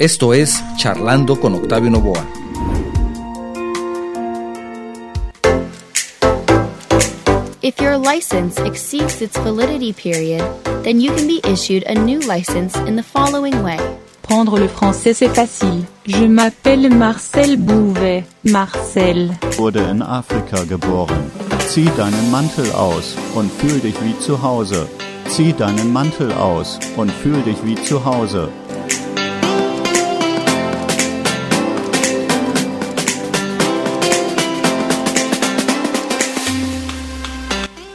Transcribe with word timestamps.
Esto 0.00 0.32
es 0.32 0.64
Charlando 0.78 1.38
con 1.38 1.54
Octavio 1.54 1.90
Novoa. 1.90 2.24
If 7.60 7.78
your 7.78 7.98
license 7.98 8.58
exceeds 8.64 9.20
its 9.20 9.36
validity 9.40 9.92
period, 9.92 10.42
then 10.84 11.02
you 11.02 11.14
can 11.14 11.26
be 11.26 11.42
issued 11.44 11.84
a 11.86 11.94
new 11.94 12.18
license 12.20 12.78
in 12.88 12.96
the 12.96 13.02
following 13.02 13.62
way. 13.62 13.76
Prendre 14.22 14.58
le 14.58 14.68
français, 14.68 15.12
c'est 15.12 15.28
facile. 15.28 15.84
Je 16.06 16.26
m'appelle 16.26 16.88
Marcel 16.88 17.58
Bouvet. 17.58 18.24
Marcel. 18.44 19.28
Wurde 19.58 19.80
in 19.90 20.00
Afrika 20.00 20.64
geboren. 20.64 21.30
Zieh 21.68 21.90
deinen 21.98 22.30
Mantel 22.30 22.72
aus 22.72 23.14
und 23.34 23.52
fühl 23.52 23.80
dich 23.80 23.96
wie 24.02 24.18
zu 24.18 24.40
Hause. 24.40 24.88
Zieh 25.28 25.52
deinen 25.52 25.92
Mantel 25.92 26.32
aus 26.32 26.78
und 26.96 27.10
fühl 27.10 27.42
dich 27.42 27.58
wie 27.66 27.74
zu 27.74 28.02
Hause. 28.06 28.48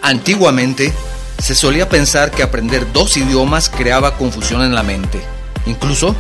Antiguamente, 0.06 0.94
se 1.40 1.56
solía 1.56 1.90
pensar 1.90 2.30
que 2.30 2.44
aprender 2.44 2.94
dos 2.94 3.18
idiomas 3.18 3.70
creaba 3.70 4.18
confusión 4.18 4.62
en 4.62 4.76
la 4.76 4.84
mente. 4.84 5.20
Incluso, 5.66 6.16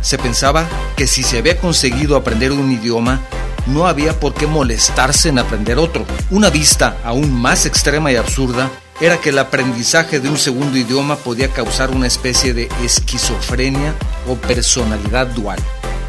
se 0.00 0.18
pensaba 0.18 0.66
que 0.96 1.06
si 1.06 1.22
se 1.22 1.38
había 1.38 1.56
conseguido 1.56 2.16
aprender 2.16 2.50
un 2.50 2.72
idioma, 2.72 3.20
no 3.68 3.86
había 3.86 4.18
por 4.18 4.34
qué 4.34 4.48
molestarse 4.48 5.28
en 5.28 5.38
aprender 5.38 5.78
otro. 5.78 6.04
Una 6.30 6.50
vista 6.50 6.96
aún 7.04 7.32
más 7.32 7.64
extrema 7.64 8.10
y 8.10 8.16
absurda 8.16 8.72
era 9.00 9.18
que 9.18 9.28
el 9.28 9.38
aprendizaje 9.38 10.18
de 10.18 10.28
un 10.28 10.36
segundo 10.36 10.76
idioma 10.76 11.14
podía 11.14 11.48
causar 11.48 11.92
una 11.92 12.08
especie 12.08 12.54
de 12.54 12.68
esquizofrenia 12.82 13.94
o 14.26 14.34
personalidad 14.34 15.28
dual. 15.28 15.60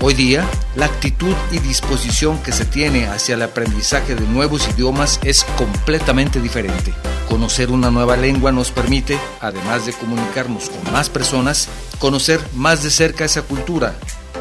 Hoy 0.02 0.14
día, 0.14 0.50
la 0.78 0.86
actitud 0.86 1.36
y 1.52 1.60
disposición 1.60 2.42
que 2.42 2.54
se 2.54 2.64
tiene 2.64 3.08
hacia 3.08 3.36
el 3.36 3.42
aprendizaje 3.42 4.16
de 4.16 4.26
nuevos 4.26 4.66
idiomas 4.70 5.20
es 5.26 5.44
completamente 5.58 6.40
diferente. 6.40 6.94
Conocer 7.28 7.70
una 7.70 7.92
nueva 7.92 8.16
lengua 8.16 8.54
nos 8.54 8.72
permite, 8.72 9.20
además 9.42 9.86
de 9.86 9.92
comunicarnos 9.92 10.70
con 10.70 10.94
más 10.94 11.10
personas, 11.10 11.68
conocer 12.00 12.40
más 12.54 12.82
de 12.82 12.92
cerca 12.92 13.26
esa 13.26 13.42
cultura, 13.42 13.94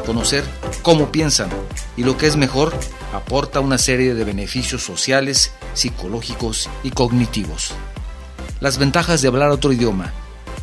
conocer 0.05 0.45
cómo 0.81 1.11
piensan 1.11 1.49
y 1.97 2.03
lo 2.03 2.17
que 2.17 2.27
es 2.27 2.37
mejor, 2.37 2.73
aporta 3.13 3.59
una 3.59 3.77
serie 3.77 4.15
de 4.15 4.23
beneficios 4.23 4.81
sociales, 4.81 5.51
psicológicos 5.73 6.69
y 6.83 6.91
cognitivos. 6.91 7.73
Las 8.61 8.77
ventajas 8.77 9.21
de 9.21 9.27
hablar 9.27 9.49
otro 9.49 9.73
idioma 9.73 10.13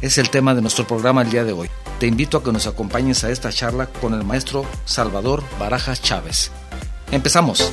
es 0.01 0.17
el 0.17 0.31
tema 0.31 0.55
de 0.55 0.63
nuestro 0.63 0.87
programa 0.87 1.21
el 1.21 1.31
día 1.31 1.45
de 1.45 1.53
hoy. 1.53 1.69
Te 1.99 2.07
invito 2.07 2.37
a 2.37 2.45
que 2.45 2.53
nos 2.53 2.67
acompañes 2.67 3.25
a 3.25 3.31
esta 3.31 3.51
charla 3.51 3.87
con 3.87 4.13
el 4.13 4.23
maestro 4.23 4.67
Salvador 4.85 5.43
Barajas 5.59 6.03
Chávez. 6.03 6.51
Empezamos. 7.11 7.73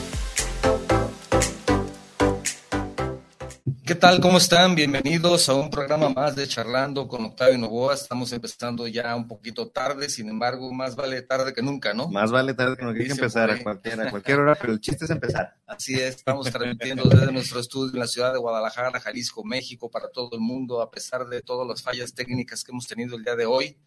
¿Qué 3.85 3.95
tal? 3.95 4.21
¿Cómo 4.21 4.37
están? 4.37 4.75
Bienvenidos 4.75 5.49
a 5.49 5.55
un 5.55 5.69
programa 5.69 6.07
más 6.07 6.37
de 6.37 6.47
Charlando 6.47 7.05
con 7.09 7.25
Octavio 7.25 7.57
Novoa. 7.57 7.95
Estamos 7.95 8.31
empezando 8.31 8.87
ya 8.87 9.13
un 9.13 9.27
poquito 9.27 9.67
tarde, 9.67 10.07
sin 10.07 10.29
embargo, 10.29 10.71
más 10.71 10.95
vale 10.95 11.21
tarde 11.23 11.51
que 11.53 11.61
nunca, 11.61 11.93
¿no? 11.93 12.07
Más 12.07 12.31
vale 12.31 12.53
tarde 12.53 12.77
que 12.77 12.85
nunca. 12.85 12.99
Hay 13.01 13.07
que 13.07 13.11
empezar 13.11 13.51
a 13.51 13.61
cualquier, 13.61 13.99
a 13.99 14.09
cualquier 14.09 14.39
hora, 14.39 14.55
pero 14.55 14.71
el 14.71 14.79
chiste 14.79 15.03
es 15.03 15.11
empezar. 15.11 15.57
Así 15.67 15.95
es, 15.95 16.15
estamos 16.15 16.49
transmitiendo 16.49 17.09
desde 17.09 17.29
nuestro 17.29 17.59
estudio 17.59 17.91
en 17.91 17.99
la 17.99 18.07
ciudad 18.07 18.31
de 18.31 18.39
Guadalajara, 18.39 19.01
Jalisco, 19.01 19.43
México, 19.43 19.91
para 19.91 20.09
todo 20.09 20.29
el 20.31 20.39
mundo, 20.39 20.81
a 20.81 20.89
pesar 20.89 21.27
de 21.27 21.41
todas 21.41 21.67
las 21.67 21.81
fallas 21.81 22.13
técnicas 22.13 22.63
que 22.63 22.71
hemos 22.71 22.87
tenido 22.87 23.17
el 23.17 23.23
día 23.25 23.35
de 23.35 23.45
hoy. 23.45 23.77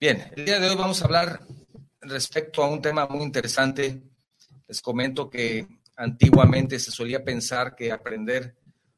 Bien, 0.00 0.30
el 0.36 0.44
día 0.44 0.60
de 0.60 0.68
hoy 0.70 0.76
vamos 0.76 1.02
a 1.02 1.06
hablar 1.06 1.40
respecto 2.00 2.62
a 2.62 2.68
un 2.68 2.80
tema 2.80 3.06
muy 3.06 3.24
interesante. 3.24 4.00
Les 4.68 4.80
comento 4.80 5.28
que 5.28 5.66
antiguamente 5.96 6.78
se 6.78 6.90
solía 6.90 7.24
pensar 7.24 7.74
que 7.74 7.90
aprender 7.90 8.54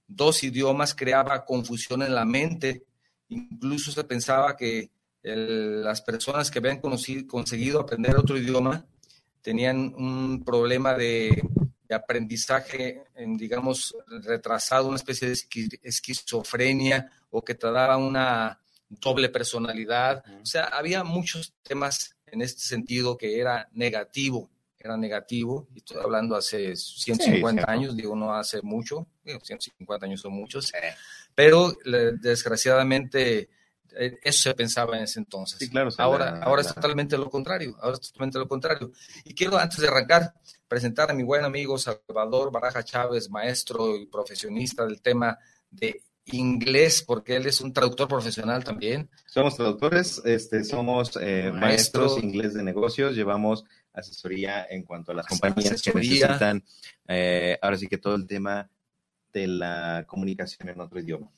dos 0.07 0.43
idiomas 0.43 0.95
creaba 0.95 1.45
confusión 1.45 2.03
en 2.03 2.15
la 2.15 2.25
mente. 2.25 2.85
Incluso 3.29 3.93
se 3.93 4.05
pensaba 4.05 4.57
que 4.57 4.91
el, 5.23 5.83
las 5.83 6.03
personas 6.03 6.51
que 6.51 6.59
habían 6.59 6.81
conocido, 6.81 7.27
conseguido 7.27 7.81
aprender 7.81 8.17
otro 8.17 8.37
idioma 8.37 8.85
tenían 9.41 9.95
un 9.97 10.45
problema 10.45 10.95
de, 10.95 11.43
de 11.89 11.95
aprendizaje, 11.95 13.05
en, 13.15 13.37
digamos, 13.37 13.97
retrasado, 14.23 14.87
una 14.89 14.97
especie 14.97 15.29
de 15.29 15.39
esquizofrenia 15.83 17.11
o 17.31 17.43
que 17.43 17.55
trataba 17.55 17.97
una 17.97 18.61
doble 18.89 19.29
personalidad. 19.29 20.23
O 20.43 20.47
sea, 20.47 20.65
había 20.67 21.03
muchos 21.05 21.55
temas 21.63 22.17
en 22.27 22.43
este 22.43 22.61
sentido 22.61 23.17
que 23.17 23.41
era 23.41 23.69
negativo, 23.73 24.51
era 24.81 24.97
negativo, 24.97 25.69
y 25.75 25.79
estoy 25.79 25.99
hablando 26.03 26.35
hace 26.35 26.75
150 26.75 27.63
sí, 27.63 27.71
años, 27.71 27.95
digo, 27.95 28.17
no 28.17 28.35
hace 28.35 28.63
mucho, 28.63 29.07
150 29.25 30.07
años 30.07 30.23
son 30.23 30.33
muchos, 30.33 30.73
pero 31.35 31.73
desgraciadamente 32.21 33.51
eso 34.23 34.43
se 34.43 34.55
pensaba 34.55 34.97
en 34.97 35.05
ese 35.05 35.19
entonces. 35.19 35.59
Sí, 35.59 35.69
claro, 35.69 35.91
ahora, 35.99 36.33
la, 36.33 36.39
ahora 36.39 36.63
la... 36.63 36.69
es 36.69 36.75
totalmente 36.75 37.19
lo 37.19 37.29
contrario, 37.29 37.77
ahora 37.81 37.95
es 37.95 38.01
totalmente 38.01 38.39
lo 38.39 38.49
contrario. 38.49 38.91
Y 39.25 39.35
quiero, 39.35 39.59
antes 39.59 39.79
de 39.81 39.89
arrancar, 39.89 40.33
presentar 40.67 41.11
a 41.11 41.15
mi 41.15 41.25
buen 41.25 41.45
amigo 41.45 41.77
Salvador 41.77 42.51
Baraja 42.51 42.83
Chávez, 42.83 43.29
maestro 43.29 43.97
y 43.97 44.07
profesionista 44.07 44.87
del 44.87 45.03
tema 45.03 45.39
de 45.71 46.03
inglés, 46.27 47.03
porque 47.07 47.37
él 47.37 47.47
es 47.47 47.61
un 47.61 47.73
traductor 47.73 48.09
profesional 48.09 48.65
también. 48.65 49.11
Somos 49.27 49.57
traductores, 49.57 50.23
este, 50.25 50.65
somos 50.65 51.17
eh, 51.21 51.51
Maestro. 51.53 52.07
maestros 52.07 52.23
inglés 52.23 52.55
de 52.55 52.63
negocios, 52.63 53.15
llevamos 53.15 53.65
asesoría 53.93 54.67
en 54.69 54.83
cuanto 54.83 55.13
a 55.13 55.15
las 55.15 55.27
compañías 55.27 55.73
asesoría. 55.73 56.11
que 56.11 56.25
necesitan, 56.25 56.65
eh, 57.09 57.59
ahora 57.61 57.77
sí 57.77 57.87
que 57.89 57.99
todo 57.99 58.15
el 58.15 58.27
tema 58.27 58.71
de 59.33 59.47
la 59.47 60.05
comunicación 60.07 60.69
en 60.69 60.81
otro 60.81 61.01
idioma. 61.01 61.31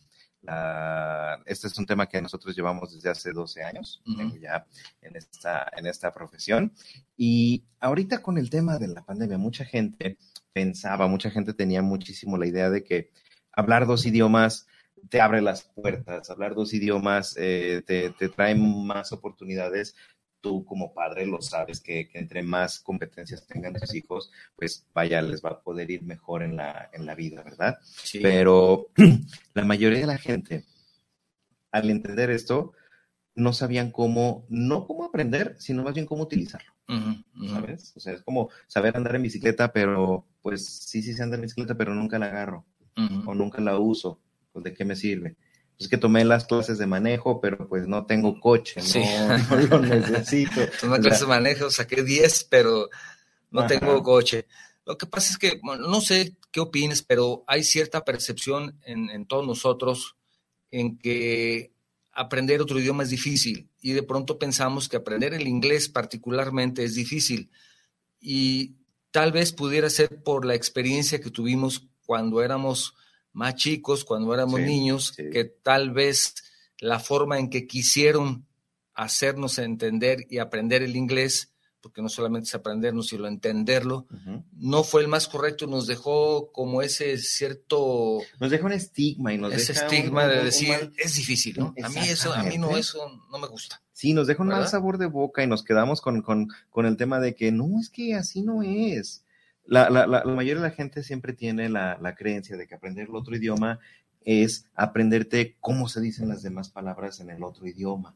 La, 0.43 1.41
este 1.47 1.69
es 1.69 1.79
un 1.79 1.87
tema 1.87 2.09
que 2.09 2.21
nosotros 2.21 2.57
llevamos 2.57 2.93
desde 2.93 3.11
hace 3.11 3.33
12 3.33 3.63
años, 3.63 4.03
uh 4.07 4.11
-huh. 4.11 4.41
ya 4.41 4.67
en 5.01 5.15
esta, 5.17 5.71
en 5.77 5.87
esta 5.87 6.13
profesión. 6.13 6.73
Y 7.17 7.65
ahorita 7.79 8.23
con 8.23 8.39
el 8.39 8.51
tema 8.51 8.79
de 8.79 8.89
la 8.89 9.05
pandemia, 9.05 9.39
mucha 9.39 9.65
gente 9.65 10.19
pensaba, 10.53 11.07
mucha 11.07 11.31
gente 11.31 11.55
tenía 11.55 11.81
muchísimo 11.81 12.37
la 12.37 12.47
idea 12.47 12.71
de 12.71 12.83
que 12.83 13.11
hablar 13.53 13.87
dos 13.87 14.05
idiomas 14.05 14.67
te 15.09 15.21
abre 15.21 15.43
las 15.43 15.63
puertas, 15.63 16.31
hablar 16.31 16.55
dos 16.55 16.73
idiomas 16.75 17.37
eh, 17.39 17.83
te, 17.87 18.11
te, 18.11 18.29
trae 18.29 18.55
más 18.55 19.13
oportunidades. 19.13 19.95
Tú 20.43 20.65
como 20.67 20.93
padre 20.93 21.25
lo 21.25 21.41
sabes 21.41 21.81
que, 21.81 22.09
que, 22.09 22.19
entre 22.19 22.43
más 22.43 22.81
competencias 22.81 23.47
tengan 23.47 23.73
tus 23.73 23.95
hijos, 23.95 24.31
pues 24.57 24.87
vaya, 24.93 25.23
les 25.23 25.43
va 25.43 25.51
a 25.51 25.63
poder 25.63 25.91
ir 25.91 26.03
mejor 26.03 26.43
en 26.43 26.57
la, 26.57 26.91
en 26.93 27.07
la 27.07 27.15
vida, 27.15 27.43
¿verdad? 27.43 27.79
Sí. 27.83 28.19
Pero 28.21 28.89
la 29.55 29.65
mayoría 29.65 30.01
de 30.01 30.07
la 30.07 30.19
gente, 30.19 30.67
al 31.71 31.89
entender 31.89 32.31
esto, 32.31 32.75
no 33.35 33.53
sabían 33.53 33.91
cómo, 33.91 34.45
no 34.49 34.87
cómo 34.87 35.05
aprender, 35.05 35.57
sino 35.59 35.83
más 35.83 35.95
bien 35.95 36.07
cómo 36.07 36.25
utilizarlo. 36.25 36.73
Uh 36.89 36.95
-huh, 36.95 37.25
uh 37.37 37.41
-huh. 37.41 37.51
¿Sabes? 37.55 37.93
O 37.97 38.01
sea, 38.01 38.13
es 38.13 38.23
como 38.23 38.51
saber 38.67 38.97
andar 38.97 39.17
en 39.17 39.23
bicicleta, 39.23 39.73
pero 39.73 40.27
pues 40.43 40.67
sí, 40.67 41.03
sí 41.03 41.15
sé 41.15 41.23
andar 41.23 41.39
en 41.39 41.45
bicicleta, 41.45 41.75
pero 41.77 41.95
nunca 41.95 42.19
la 42.19 42.27
agarro 42.27 42.67
uh 42.97 43.01
-huh. 43.01 43.29
o 43.29 43.35
nunca 43.35 43.61
la 43.63 43.79
uso. 43.79 44.21
Pues, 44.53 44.65
¿de 44.65 44.75
qué 44.75 44.85
me 44.85 44.97
sirve? 44.97 45.37
Es 45.79 45.89
que 45.89 45.99
tomé 45.99 46.25
las 46.25 46.45
clases 46.45 46.79
de 46.79 46.87
manejo, 46.87 47.41
pero 47.41 47.69
pues 47.69 47.87
no 47.89 48.07
tengo 48.07 48.39
coche, 48.41 48.81
sí. 48.81 49.03
no, 49.51 49.57
no, 49.57 49.79
lo 49.79 49.81
necesito. 49.81 50.61
Tomé 50.81 51.01
clases 51.01 51.21
de 51.21 51.27
manejo, 51.27 51.71
saqué 51.71 52.03
10, 52.03 52.45
pero 52.45 52.89
no 53.51 53.61
Ajá. 53.61 53.69
tengo 53.69 54.03
coche. 54.03 54.47
Lo 54.85 54.97
que 54.97 55.07
pasa 55.07 55.31
es 55.31 55.39
que, 55.39 55.61
bueno, 55.63 55.89
no 55.89 56.01
sé 56.01 56.37
qué 56.51 56.61
opines, 56.61 57.03
pero 57.03 57.45
hay 57.47 57.65
cierta 57.65 58.05
percepción 58.05 58.79
en, 58.85 59.11
en 59.11 59.27
todos 59.27 59.47
nosotros 59.47 60.17
en 60.71 60.99
que 60.99 61.73
aprender 62.13 62.61
otro 62.61 62.79
idioma 62.79 63.05
es 63.05 63.11
difícil 63.11 63.69
y 63.81 63.93
de 63.93 64.03
pronto 64.03 64.39
pensamos 64.39 64.89
que 64.89 64.97
aprender 64.97 65.35
el 65.35 65.47
inglés 65.47 65.89
particularmente 65.89 66.85
es 66.85 66.95
difícil 66.95 67.51
y 68.21 68.75
tal 69.11 69.33
vez 69.33 69.53
pudiera 69.53 69.89
ser 69.89 70.23
por 70.23 70.45
la 70.45 70.55
experiencia 70.55 71.21
que 71.21 71.31
tuvimos 71.31 71.89
cuando 72.05 72.43
éramos 72.43 72.95
más 73.33 73.55
chicos, 73.57 74.05
cuando 74.05 74.33
éramos 74.35 74.61
Sí, 74.61 74.67
niños, 74.67 75.13
sí. 75.17 75.31
que 75.31 75.45
tal 75.45 75.91
vez 75.93 76.35
la 76.79 76.99
forma 77.01 77.39
en 77.39 77.49
que 77.51 77.67
quisieron 77.67 78.47
hacernos 78.95 79.59
entender 79.59 80.27
y 80.29 80.39
aprender 80.39 80.83
el 80.83 80.97
inglés, 80.97 81.49
porque 81.81 82.03
no 82.03 82.09
solamente 82.09 82.47
es 82.49 82.55
aprendernos, 82.55 83.09
sino 83.09 83.27
entenderlo, 83.27 84.07
no 84.53 84.85
fue 84.85 85.01
el 85.03 85.09
más 85.09 85.27
correcto, 85.27 85.67
nos 85.67 85.87
dejó 85.89 86.53
como 86.53 86.81
ese 86.83 87.19
cierto 87.19 88.19
Nos 88.39 88.51
deja 88.51 88.67
un 88.67 88.73
estigma 88.73 89.33
y 89.35 89.39
nos 89.39 89.53
ese 89.53 89.73
deja 89.73 89.87
un- 89.89 89.95
estigma 89.95 90.25
un- 90.25 90.31
de 90.31 90.45
decir 90.45 90.69
mal- 90.69 90.93
es 90.97 91.15
difícil, 91.15 91.57
¿no? 91.59 91.75
A 91.83 91.89
mí 91.89 92.01
eso, 92.09 92.33
a 92.33 92.43
mí 92.45 92.59
no 92.59 92.77
eso 92.77 92.99
no 93.31 93.39
me 93.39 93.49
gusta. 93.49 93.83
Sí, 93.93 94.15
nos 94.15 94.27
deja 94.27 94.43
un 94.43 94.49
mal 94.49 94.69
sabor 94.69 94.99
de 94.99 95.07
boca 95.07 95.43
y 95.43 95.47
nos 95.47 95.63
quedamos 95.65 96.01
con, 96.01 96.23
con, 96.23 96.49
con 96.71 96.87
el 96.87 96.97
tema 96.97 97.19
de 97.21 97.35
que 97.35 97.51
no, 97.53 97.81
es 97.81 97.89
que 97.89 98.15
así 98.15 98.43
no 98.43 98.63
es. 98.63 99.22
La, 99.67 99.89
la, 99.91 100.07
la, 100.07 100.25
la 100.25 100.35
mayoría 100.35 100.63
de 100.63 100.69
la 100.69 100.75
gente 100.75 101.03
siempre 101.03 101.33
tiene 101.33 101.69
la, 101.69 102.15
creencia 102.17 102.57
de 102.57 102.67
que 102.67 102.75
aprender 102.75 103.09
el 103.09 103.15
otro 103.17 103.37
idioma 103.37 103.79
es 104.25 104.67
aprenderte 104.75 105.57
cómo 105.61 105.89
se 105.89 106.01
dicen 106.01 106.29
las 106.29 106.43
demás 106.43 106.69
palabras 106.71 107.21
en 107.21 107.31
el 107.31 107.43
otro 107.43 107.67
idioma. 107.67 108.15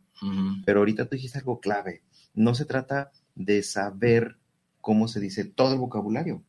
Pero 0.65 0.81
ahorita 0.81 1.05
tú 1.07 1.17
dijiste 1.17 1.39
algo 1.39 1.61
clave. 1.61 2.03
No 2.35 2.55
se 2.55 2.65
trata 2.65 3.11
de 3.35 3.63
saber 3.63 4.37
cómo 4.81 5.09
se 5.09 5.21
dice 5.21 5.45
todo 5.45 5.73
el 5.73 5.79
vocabulario, 5.81 6.43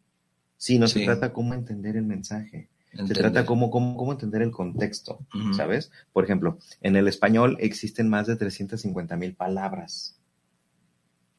sino 0.58 0.88
se 0.88 1.00
Sí. 1.00 1.06
trata 1.06 1.34
cómo 1.34 1.54
entender 1.54 1.96
el 1.98 2.06
mensaje. 2.06 2.70
Se 2.94 3.14
trata 3.14 3.46
cómo, 3.46 3.70
cómo, 3.70 3.96
cómo 3.98 4.12
entender 4.14 4.42
el 4.42 4.52
contexto. 4.52 5.20
¿sabes? 5.56 5.92
Por 6.14 6.24
ejemplo, 6.24 6.58
en 6.82 6.96
el 6.96 7.08
español 7.08 7.58
existen 7.60 8.10
más 8.10 8.28
de 8.28 8.36
350 8.36 9.16
mil 9.18 9.36
palabras. 9.36 10.17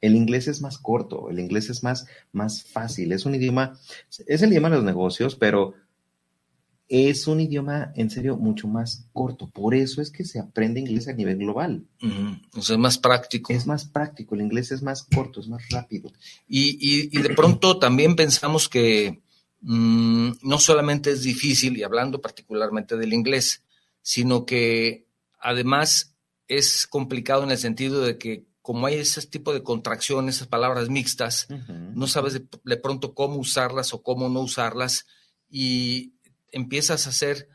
El 0.01 0.15
inglés 0.15 0.47
es 0.49 0.61
más 0.61 0.79
corto, 0.79 1.29
el 1.31 1.39
inglés 1.41 1.71
es 1.71 1.83
más, 1.83 2.07
más 2.33 2.63
fácil, 2.65 3.13
es 3.13 3.27
un 3.27 3.35
idioma, 3.35 3.79
es 4.27 4.43
el 4.43 4.51
idioma 4.51 4.71
de 4.71 4.77
los 4.77 4.85
negocios, 4.85 5.35
pero 5.37 5.75
es 6.91 7.27
un 7.27 7.41
idioma 7.41 7.93
en 7.97 8.09
serio 8.09 8.37
mucho 8.39 8.67
más 8.67 9.07
corto. 9.13 9.51
Por 9.51 9.75
eso 9.75 10.01
es 10.01 10.11
que 10.11 10.25
se 10.25 10.39
aprende 10.39 10.81
inglés 10.81 11.07
a 11.09 11.13
nivel 11.13 11.37
global. 11.37 11.85
Ujú. 12.03 12.59
O 12.59 12.63
sea, 12.63 12.77
es 12.77 12.81
más 12.81 12.97
práctico. 12.97 13.53
Es 13.53 13.67
más 13.67 13.85
práctico, 13.85 14.35
el 14.35 14.41
inglés 14.41 14.73
es 14.73 14.83
más 14.83 15.03
corto, 15.03 15.41
es 15.41 15.49
más 15.49 15.69
rápido. 15.69 16.11
Y, 16.47 16.79
y- 16.81 17.11
y 17.13 17.21
de 17.23 17.35
pronto 17.35 17.79
también 17.79 18.17
pensamos 18.17 18.71
que 18.71 19.21
mm, 19.61 20.31
no 20.43 20.59
solamente 20.59 21.11
es 21.11 21.23
difícil, 21.25 21.77
y 21.77 21.83
hablando 21.83 22.23
particularmente 22.23 22.97
del 22.97 23.13
inglés, 23.13 23.63
sino 24.01 24.47
que 24.47 25.05
además 25.41 26.15
es 26.47 26.87
complicado 26.87 27.45
en 27.45 27.51
el 27.51 27.59
sentido 27.59 28.01
de 28.01 28.17
que 28.17 28.47
como 28.69 28.87
hay 28.87 28.97
ese 28.97 29.27
tipo 29.27 29.55
de 29.55 29.63
contracciones, 29.63 30.37
esas 30.37 30.49
palabras 30.49 30.91
mixtas, 30.91 31.47
no 31.95 32.07
sabes 32.07 32.35
de, 32.35 32.47
de 32.65 32.77
pronto 32.77 33.15
cómo 33.15 33.37
usarlas 33.37 33.95
o 33.95 34.03
cómo 34.03 34.29
no 34.29 34.41
usarlas 34.41 35.07
y 35.49 36.13
empiezas 36.53 37.07
a 37.07 37.09
hacer, 37.09 37.49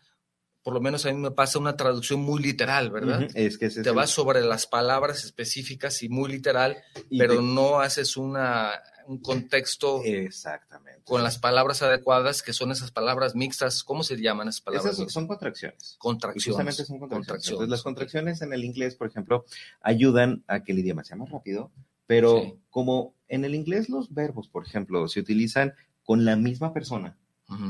por 0.64 0.74
lo 0.74 0.82
menos 0.82 1.06
a 1.06 1.12
mí 1.12 1.20
me 1.20 1.30
pasa 1.30 1.60
una 1.60 1.78
traducción 1.78 2.20
muy 2.22 2.42
literal, 2.42 2.90
¿verdad? 2.90 3.20
Ujú, 3.26 3.32
Es 3.36 3.60
que 3.60 3.68
ese 3.68 3.82
es 3.82 3.84
Te 3.84 3.90
el- 3.92 3.96
vas 3.96 4.10
sobre 4.10 4.42
las 4.42 4.66
palabras 4.66 5.24
específicas 5.24 6.02
y 6.02 6.10
muy 6.10 6.32
literal, 6.32 6.78
y 7.12 7.20
pero 7.20 7.44
no 7.44 7.80
haces 7.80 8.18
una, 8.18 8.82
un 9.08 9.20
contexto 9.20 10.02
Exactamente. 10.04 11.02
con 11.04 11.24
las 11.24 11.38
palabras 11.40 11.82
adecuadas, 11.82 12.42
que 12.42 12.54
son 12.54 12.72
esas 12.72 12.92
palabras 12.92 13.36
mixtas. 13.36 13.84
¿Cómo 13.84 14.04
se 14.04 14.16
llaman 14.18 14.48
esas 14.48 14.62
palabras? 14.62 14.94
Esas 14.94 15.12
son 15.12 15.28
contracciones. 15.28 15.96
Contracciones. 16.00 16.46
justamente 16.46 16.86
son 16.86 17.00
contracciones. 17.00 17.28
Contracciones, 17.28 17.52
Entonces, 17.52 17.70
las 17.70 17.84
contracciones 17.84 18.42
en 18.42 18.54
el 18.54 18.64
inglés, 18.64 18.96
por 18.96 19.08
ejemplo, 19.08 19.46
ayudan 19.82 20.44
a 20.48 20.64
que 20.64 20.72
el 20.72 20.80
idioma 20.80 21.04
sea 21.04 21.18
más 21.18 21.30
rápido, 21.30 21.72
pero 22.08 22.42
Sí. 22.42 22.60
como 22.70 23.16
en 23.28 23.46
el 23.46 23.56
inglés 23.56 23.90
los 23.90 24.14
verbos, 24.14 24.48
por 24.48 24.66
ejemplo, 24.66 25.08
se 25.08 25.20
utilizan 25.20 25.74
con 26.04 26.26
la 26.26 26.36
misma 26.36 26.74
persona, 26.74 27.18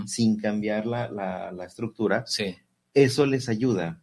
sin 0.06 0.40
cambiar 0.40 0.86
la, 0.86 1.10
la- 1.10 1.52
la 1.52 1.66
estructura, 1.66 2.24
Sí. 2.26 2.56
eso 2.94 3.26
les 3.26 3.50
ayuda 3.50 4.02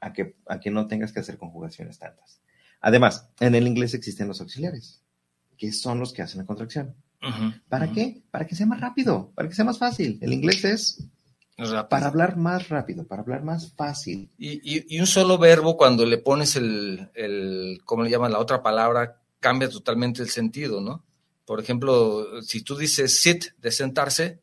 a 0.00 0.12
que, 0.12 0.36
a 0.46 0.60
que 0.60 0.70
no 0.70 0.86
tengas 0.86 1.12
que 1.12 1.20
hacer 1.20 1.38
conjugaciones 1.38 1.98
tantas. 1.98 2.40
Además, 2.80 3.28
en 3.40 3.54
el 3.54 3.66
inglés 3.66 3.92
existen 3.94 4.28
los 4.28 4.40
auxiliares, 4.40 5.02
que 5.60 5.70
son 5.72 6.00
los 6.00 6.12
que 6.14 6.22
hacen 6.22 6.38
la 6.40 6.46
contracción. 6.46 6.94
¿Para 7.68 7.92
qué? 7.92 8.22
Para 8.30 8.46
que 8.46 8.54
sea 8.56 8.64
más 8.66 8.80
rápido, 8.80 9.30
para 9.34 9.46
que 9.46 9.54
sea 9.54 9.64
más 9.66 9.78
fácil. 9.78 10.18
El 10.22 10.32
inglés 10.32 10.64
es 10.64 11.04
Rápido. 11.58 11.88
para 11.90 12.06
hablar 12.06 12.38
más 12.38 12.70
rápido, 12.70 13.06
para 13.06 13.20
hablar 13.20 13.44
más 13.44 13.74
fácil. 13.74 14.30
Y, 14.38 14.52
y- 14.78 14.96
y 14.96 15.00
un 15.00 15.06
solo 15.06 15.36
verbo, 15.36 15.76
cuando 15.76 16.06
le 16.06 16.16
pones 16.16 16.56
el, 16.56 17.10
el, 17.12 17.78
¿cómo 17.84 18.02
le 18.04 18.10
llaman? 18.10 18.32
La 18.32 18.38
otra 18.38 18.62
palabra, 18.62 19.20
cambia 19.38 19.68
totalmente 19.68 20.22
el 20.22 20.30
sentido, 20.30 20.80
¿no? 20.80 21.04
Por 21.44 21.60
ejemplo, 21.60 22.40
si 22.42 22.62
tú 22.62 22.74
dices 22.76 23.20
sit, 23.20 23.44
de 23.58 23.70
sentarse, 23.70 24.40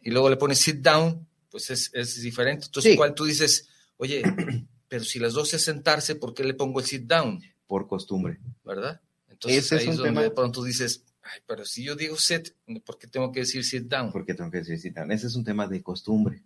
y 0.00 0.10
luego 0.12 0.30
le 0.30 0.36
pones 0.36 0.60
sit 0.60 0.76
down, 0.76 1.26
pues 1.50 1.68
es, 1.70 1.90
es 1.94 2.22
diferente. 2.22 2.66
Entonces, 2.66 2.92
Sí. 2.92 2.96
cuando 2.96 3.16
tú 3.16 3.24
dices, 3.24 3.68
oye, 3.96 4.22
pero 4.88 5.02
si 5.02 5.18
las 5.18 5.32
dos 5.32 5.52
es 5.52 5.64
sentarse, 5.64 6.14
¿por 6.14 6.32
qué 6.32 6.44
le 6.44 6.54
pongo 6.54 6.78
el 6.78 6.86
sit 6.86 7.02
down? 7.08 7.42
por 7.66 7.86
costumbre. 7.88 8.38
¿Verdad? 8.64 9.00
Entonces 9.42 9.64
Ese 9.64 9.76
es 9.76 9.88
un 9.88 9.96
donde 9.96 10.08
tema- 10.10 10.22
de 10.22 10.30
pronto 10.30 10.62
dices, 10.62 11.04
ay, 11.22 11.40
pero 11.46 11.64
si 11.64 11.82
yo 11.84 11.96
digo 11.96 12.16
sit, 12.16 12.48
¿por 12.84 12.98
qué 12.98 13.06
tengo 13.06 13.32
que 13.32 13.40
decir 13.40 13.64
sit 13.64 13.84
down? 13.84 14.12
Porque 14.12 14.34
tengo 14.34 14.50
que 14.50 14.58
decir 14.58 14.78
sit 14.78 14.94
down. 14.94 15.10
Ese 15.12 15.26
es 15.28 15.34
un 15.34 15.44
tema 15.44 15.66
de 15.66 15.82
costumbre. 15.82 16.42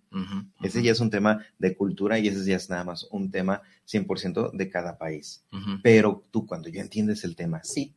Ese 0.62 0.82
ya 0.82 0.92
es 0.92 1.00
un 1.00 1.10
tema 1.10 1.44
de 1.58 1.76
cultura 1.76 2.18
y 2.18 2.28
ese 2.28 2.44
ya 2.44 2.56
es 2.56 2.70
nada 2.70 2.84
más 2.84 3.06
un 3.10 3.30
tema 3.30 3.62
100% 3.86 4.50
de 4.52 4.70
cada 4.70 4.96
país. 4.96 5.42
ujú, 5.52 5.80
Pero 5.82 6.22
tú 6.30 6.46
cuando 6.46 6.68
ya 6.68 6.80
entiendes 6.82 7.24
el 7.24 7.34
tema 7.36 7.62
sit, 7.64 7.94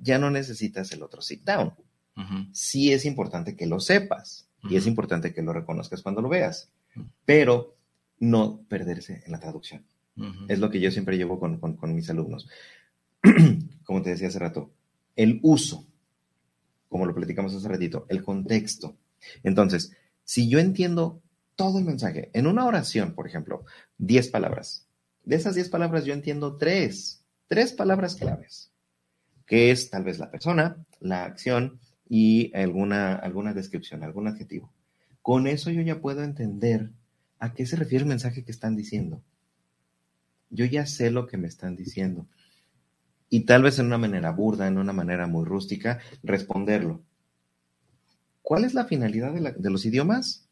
ya 0.00 0.18
no 0.18 0.30
necesitas 0.30 0.90
el 0.92 1.02
otro 1.02 1.20
sit 1.22 1.42
down. 1.44 1.72
Sí 2.52 2.92
es 2.92 3.04
importante 3.04 3.56
que 3.56 3.66
lo 3.66 3.80
sepas 3.80 4.48
y 4.70 4.76
es 4.76 4.86
importante 4.86 5.32
que 5.34 5.42
lo 5.42 5.52
reconozcas 5.52 6.02
cuando 6.02 6.22
lo 6.22 6.28
veas, 6.28 6.70
pero 7.24 7.76
no 8.20 8.60
perderse 8.68 9.22
en 9.26 9.32
la 9.32 9.40
traducción. 9.40 9.84
Es 10.48 10.60
lo 10.60 10.70
que 10.70 10.80
yo 10.80 10.90
siempre 10.92 11.16
llevo 11.16 11.40
con, 11.40 11.58
con- 11.58 11.76
con 11.76 11.92
mis 11.94 12.08
alumnos. 12.08 12.48
Como 13.84 14.02
te 14.02 14.10
decía 14.10 14.28
hace 14.28 14.38
rato, 14.38 14.72
el 15.16 15.40
uso, 15.42 15.86
como 16.88 17.06
lo 17.06 17.14
platicamos 17.14 17.54
hace 17.54 17.68
ratito, 17.68 18.06
el 18.08 18.22
contexto. 18.22 18.96
Entonces, 19.42 19.92
si 20.24 20.48
yo 20.48 20.58
entiendo 20.58 21.20
todo 21.56 21.78
el 21.78 21.84
mensaje 21.84 22.30
en 22.32 22.46
una 22.46 22.66
oración, 22.66 23.14
por 23.14 23.26
ejemplo, 23.26 23.64
10 23.98 24.28
palabras, 24.28 24.86
de 25.24 25.36
esas 25.36 25.54
10 25.54 25.68
palabras 25.70 26.04
yo 26.04 26.12
entiendo 26.12 26.56
tres, 26.56 27.24
tres 27.46 27.72
palabras 27.72 28.16
claves, 28.16 28.70
que 29.46 29.70
es 29.70 29.90
tal 29.90 30.04
vez 30.04 30.18
la 30.18 30.30
persona, 30.30 30.84
la 31.00 31.24
acción 31.24 31.80
y 32.08 32.54
alguna, 32.56 33.14
alguna 33.16 33.54
descripción, 33.54 34.02
algún 34.02 34.28
adjetivo. 34.28 34.72
Con 35.22 35.46
eso 35.46 35.70
yo 35.70 35.82
ya 35.82 36.00
puedo 36.00 36.22
entender 36.22 36.90
a 37.38 37.54
qué 37.54 37.66
se 37.66 37.76
refiere 37.76 38.02
el 38.02 38.08
mensaje 38.08 38.44
que 38.44 38.52
están 38.52 38.76
diciendo 38.76 39.22
yo 40.54 40.64
ya 40.64 40.86
sé 40.86 41.10
lo 41.10 41.26
que 41.26 41.36
me 41.36 41.48
están 41.48 41.76
diciendo. 41.76 42.26
Y 43.28 43.40
tal 43.46 43.62
vez 43.62 43.78
en 43.78 43.86
una 43.86 43.98
manera 43.98 44.30
burda, 44.32 44.66
en 44.66 44.78
una 44.78 44.92
manera 44.92 45.26
muy 45.26 45.44
rústica, 45.44 45.98
responderlo. 46.22 47.02
¿Cuál 48.42 48.64
es 48.64 48.74
la 48.74 48.84
finalidad 48.84 49.32
de, 49.32 49.40
la- 49.40 49.52
de 49.52 49.70
los 49.70 49.84
idiomas? 49.86 50.46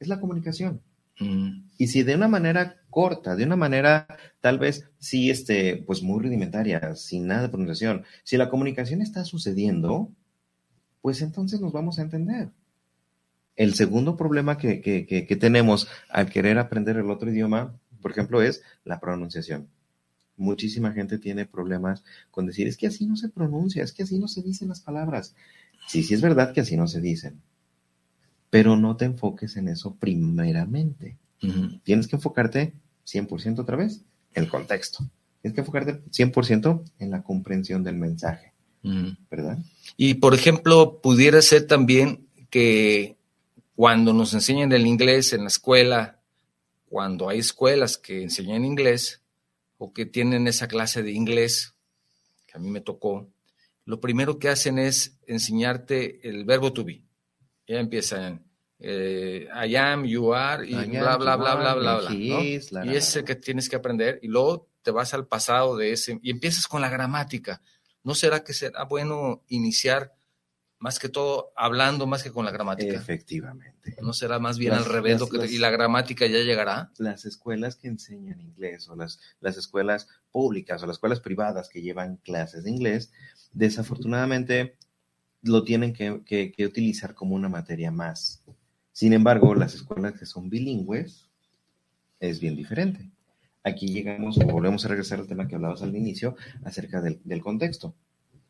Es 0.00 0.08
la 0.08 0.20
comunicación. 0.20 0.80
Mm, 1.20 1.68
Y 1.78 1.86
si 1.88 2.02
de 2.02 2.14
una 2.14 2.28
manera 2.28 2.76
corta, 2.90 3.36
de 3.36 3.44
una 3.44 3.56
manera 3.56 4.06
tal 4.40 4.58
vez 4.58 4.88
sí, 4.98 5.30
este, 5.30 5.82
pues 5.86 6.02
muy 6.02 6.22
rudimentaria, 6.22 6.94
sin 6.96 7.26
nada 7.26 7.42
de 7.42 7.48
pronunciación, 7.48 8.04
si 8.24 8.36
la 8.36 8.48
comunicación 8.50 9.02
está 9.02 9.24
sucediendo, 9.24 10.10
pues 11.02 11.22
entonces 11.22 11.60
nos 11.60 11.72
vamos 11.72 11.98
a 11.98 12.02
entender. 12.02 12.50
El 13.56 13.74
segundo 13.74 14.16
problema 14.16 14.58
que, 14.58 14.80
que- 14.80 15.06
que- 15.06 15.26
que 15.26 15.36
tenemos 15.36 15.88
al 16.08 16.30
querer 16.30 16.56
aprender 16.58 16.96
el 16.98 17.10
otro 17.10 17.30
idioma, 17.30 17.74
por 18.00 18.12
ejemplo, 18.12 18.42
es 18.42 18.62
la 18.84 19.00
pronunciación. 19.00 19.68
Muchísima 20.36 20.92
gente 20.92 21.18
tiene 21.18 21.46
problemas 21.46 22.02
con 22.30 22.46
decir, 22.46 22.66
es 22.66 22.76
que 22.76 22.86
así 22.86 23.06
no 23.06 23.16
se 23.16 23.28
pronuncia, 23.28 23.82
es 23.84 23.92
que 23.92 24.02
así 24.02 24.18
no 24.18 24.28
se 24.28 24.42
dicen 24.42 24.68
las 24.68 24.80
palabras. 24.80 25.34
Sí, 25.86 26.02
sí 26.02 26.14
es 26.14 26.20
verdad 26.20 26.52
que 26.52 26.60
así 26.60 26.76
no 26.76 26.88
se 26.88 27.00
dicen, 27.00 27.40
pero 28.50 28.76
no 28.76 28.96
te 28.96 29.04
enfoques 29.04 29.56
en 29.56 29.68
eso 29.68 29.94
primeramente 29.94 31.18
tienes 31.82 32.06
que 32.06 32.16
enfocarte 32.16 32.72
100% 33.06 33.60
otra 33.60 33.76
vez 33.76 34.02
en 34.34 34.44
el 34.44 34.48
contexto. 34.48 35.04
Tienes 35.42 35.54
que 35.54 35.60
enfocarte 35.60 36.02
100% 36.10 36.82
en 36.98 37.10
la 37.10 37.22
comprensión 37.22 37.82
del 37.82 37.96
mensaje. 37.96 38.52
¿verdad? 39.30 39.58
Y 39.96 40.14
por 40.14 40.34
ejemplo, 40.34 41.00
pudiera 41.00 41.40
ser 41.40 41.66
también 41.66 42.28
que 42.50 43.16
cuando 43.74 44.12
nos 44.12 44.34
enseñan 44.34 44.72
el 44.72 44.86
inglés 44.86 45.32
en 45.32 45.40
la 45.40 45.48
escuela, 45.48 46.20
cuando 46.90 47.30
hay 47.30 47.38
escuelas 47.38 47.96
que 47.96 48.22
enseñan 48.22 48.64
inglés 48.64 49.22
o 49.78 49.92
que 49.92 50.06
tienen 50.06 50.46
esa 50.46 50.68
clase 50.68 51.02
de 51.02 51.12
inglés, 51.12 51.74
que 52.46 52.56
a 52.56 52.60
mí 52.60 52.70
me 52.70 52.80
tocó, 52.80 53.30
lo 53.84 54.00
primero 54.00 54.38
que 54.38 54.48
hacen 54.48 54.78
es 54.78 55.18
enseñarte 55.26 56.28
el 56.28 56.44
verbo 56.44 56.72
to 56.72 56.84
be. 56.84 57.02
Ya 57.66 57.80
empiezan, 57.80 58.44
eh, 58.78 59.46
I 59.66 59.76
am, 59.76 60.04
you 60.04 60.32
are, 60.34 60.66
y 60.66 60.74
bla, 60.74 61.16
bla, 61.16 61.36
bla, 61.36 61.54
bla, 61.54 61.74
bla, 61.74 61.96
bla. 61.98 62.10
¿no? 62.10 62.10
la, 62.10 62.14
Y 62.14 62.60
la, 62.70 62.84
ese 62.92 63.20
la. 63.20 63.24
que 63.24 63.34
tienes 63.36 63.68
que 63.68 63.76
aprender, 63.76 64.18
y 64.22 64.28
luego 64.28 64.68
te 64.82 64.90
vas 64.90 65.14
al 65.14 65.26
pasado 65.26 65.76
de 65.76 65.92
ese, 65.92 66.18
y 66.22 66.30
empiezas 66.30 66.66
con 66.66 66.80
la 66.80 66.88
gramática. 66.88 67.62
¿No 68.02 68.14
será 68.14 68.44
que 68.44 68.52
será 68.52 68.84
bueno 68.84 69.42
iniciar 69.48 70.14
más 70.84 70.98
que 70.98 71.08
todo 71.08 71.50
hablando 71.56 72.06
más 72.06 72.22
que 72.22 72.30
con 72.30 72.44
la 72.44 72.50
gramática? 72.50 72.92
Efectivamente. 72.94 73.96
¿No 74.02 74.12
será 74.12 74.38
más 74.38 74.58
bien 74.58 74.72
Las- 74.72 74.84
al 74.84 74.92
revés? 74.92 75.12
las- 75.12 75.20
lo 75.22 75.28
que- 75.28 75.38
las- 75.38 75.50
y 75.50 75.56
la 75.58 75.70
gramática 75.70 76.26
ya 76.26 76.40
llegará. 76.40 76.90
Las 76.98 77.24
escuelas 77.24 77.76
que 77.76 77.88
enseñan 77.88 78.38
inglés 78.42 78.86
o 78.90 78.94
las, 78.94 79.18
las 79.40 79.56
escuelas 79.56 80.08
públicas 80.30 80.82
o 80.82 80.86
las 80.86 80.96
escuelas 80.96 81.20
privadas 81.20 81.70
que 81.70 81.80
llevan 81.80 82.16
clases 82.18 82.64
de 82.64 82.70
inglés, 82.70 83.12
desafortunadamente 83.54 84.76
lo 85.42 85.64
tienen 85.64 85.94
que, 85.94 86.20
que- 86.26 86.52
que 86.52 86.66
utilizar 86.66 87.14
como 87.14 87.34
una 87.34 87.48
materia 87.48 87.90
más. 87.90 88.42
Sin 88.92 89.14
embargo, 89.14 89.54
las 89.54 89.74
escuelas 89.74 90.12
que 90.18 90.26
son 90.26 90.50
bilingües 90.50 91.30
es 92.20 92.40
bien 92.40 92.56
diferente. 92.56 93.10
Aquí 93.62 93.88
llegamos, 93.88 94.36
o 94.36 94.44
volvemos 94.44 94.84
a 94.84 94.88
regresar 94.88 95.18
al 95.18 95.26
tema 95.26 95.48
que 95.48 95.54
hablabas 95.54 95.80
al 95.82 95.96
inicio, 95.96 96.36
acerca 96.62 97.00
del, 97.00 97.20
del 97.24 97.40
contexto. 97.40 97.94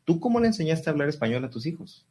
¿Tú 0.03 0.19
cómo 0.19 0.39
le 0.39 0.47
enseñaste 0.47 0.89
a 0.89 0.91
hablar 0.91 1.07
español 1.09 1.43
a 1.45 1.49
tus 1.49 1.65
hijos? 1.65 2.05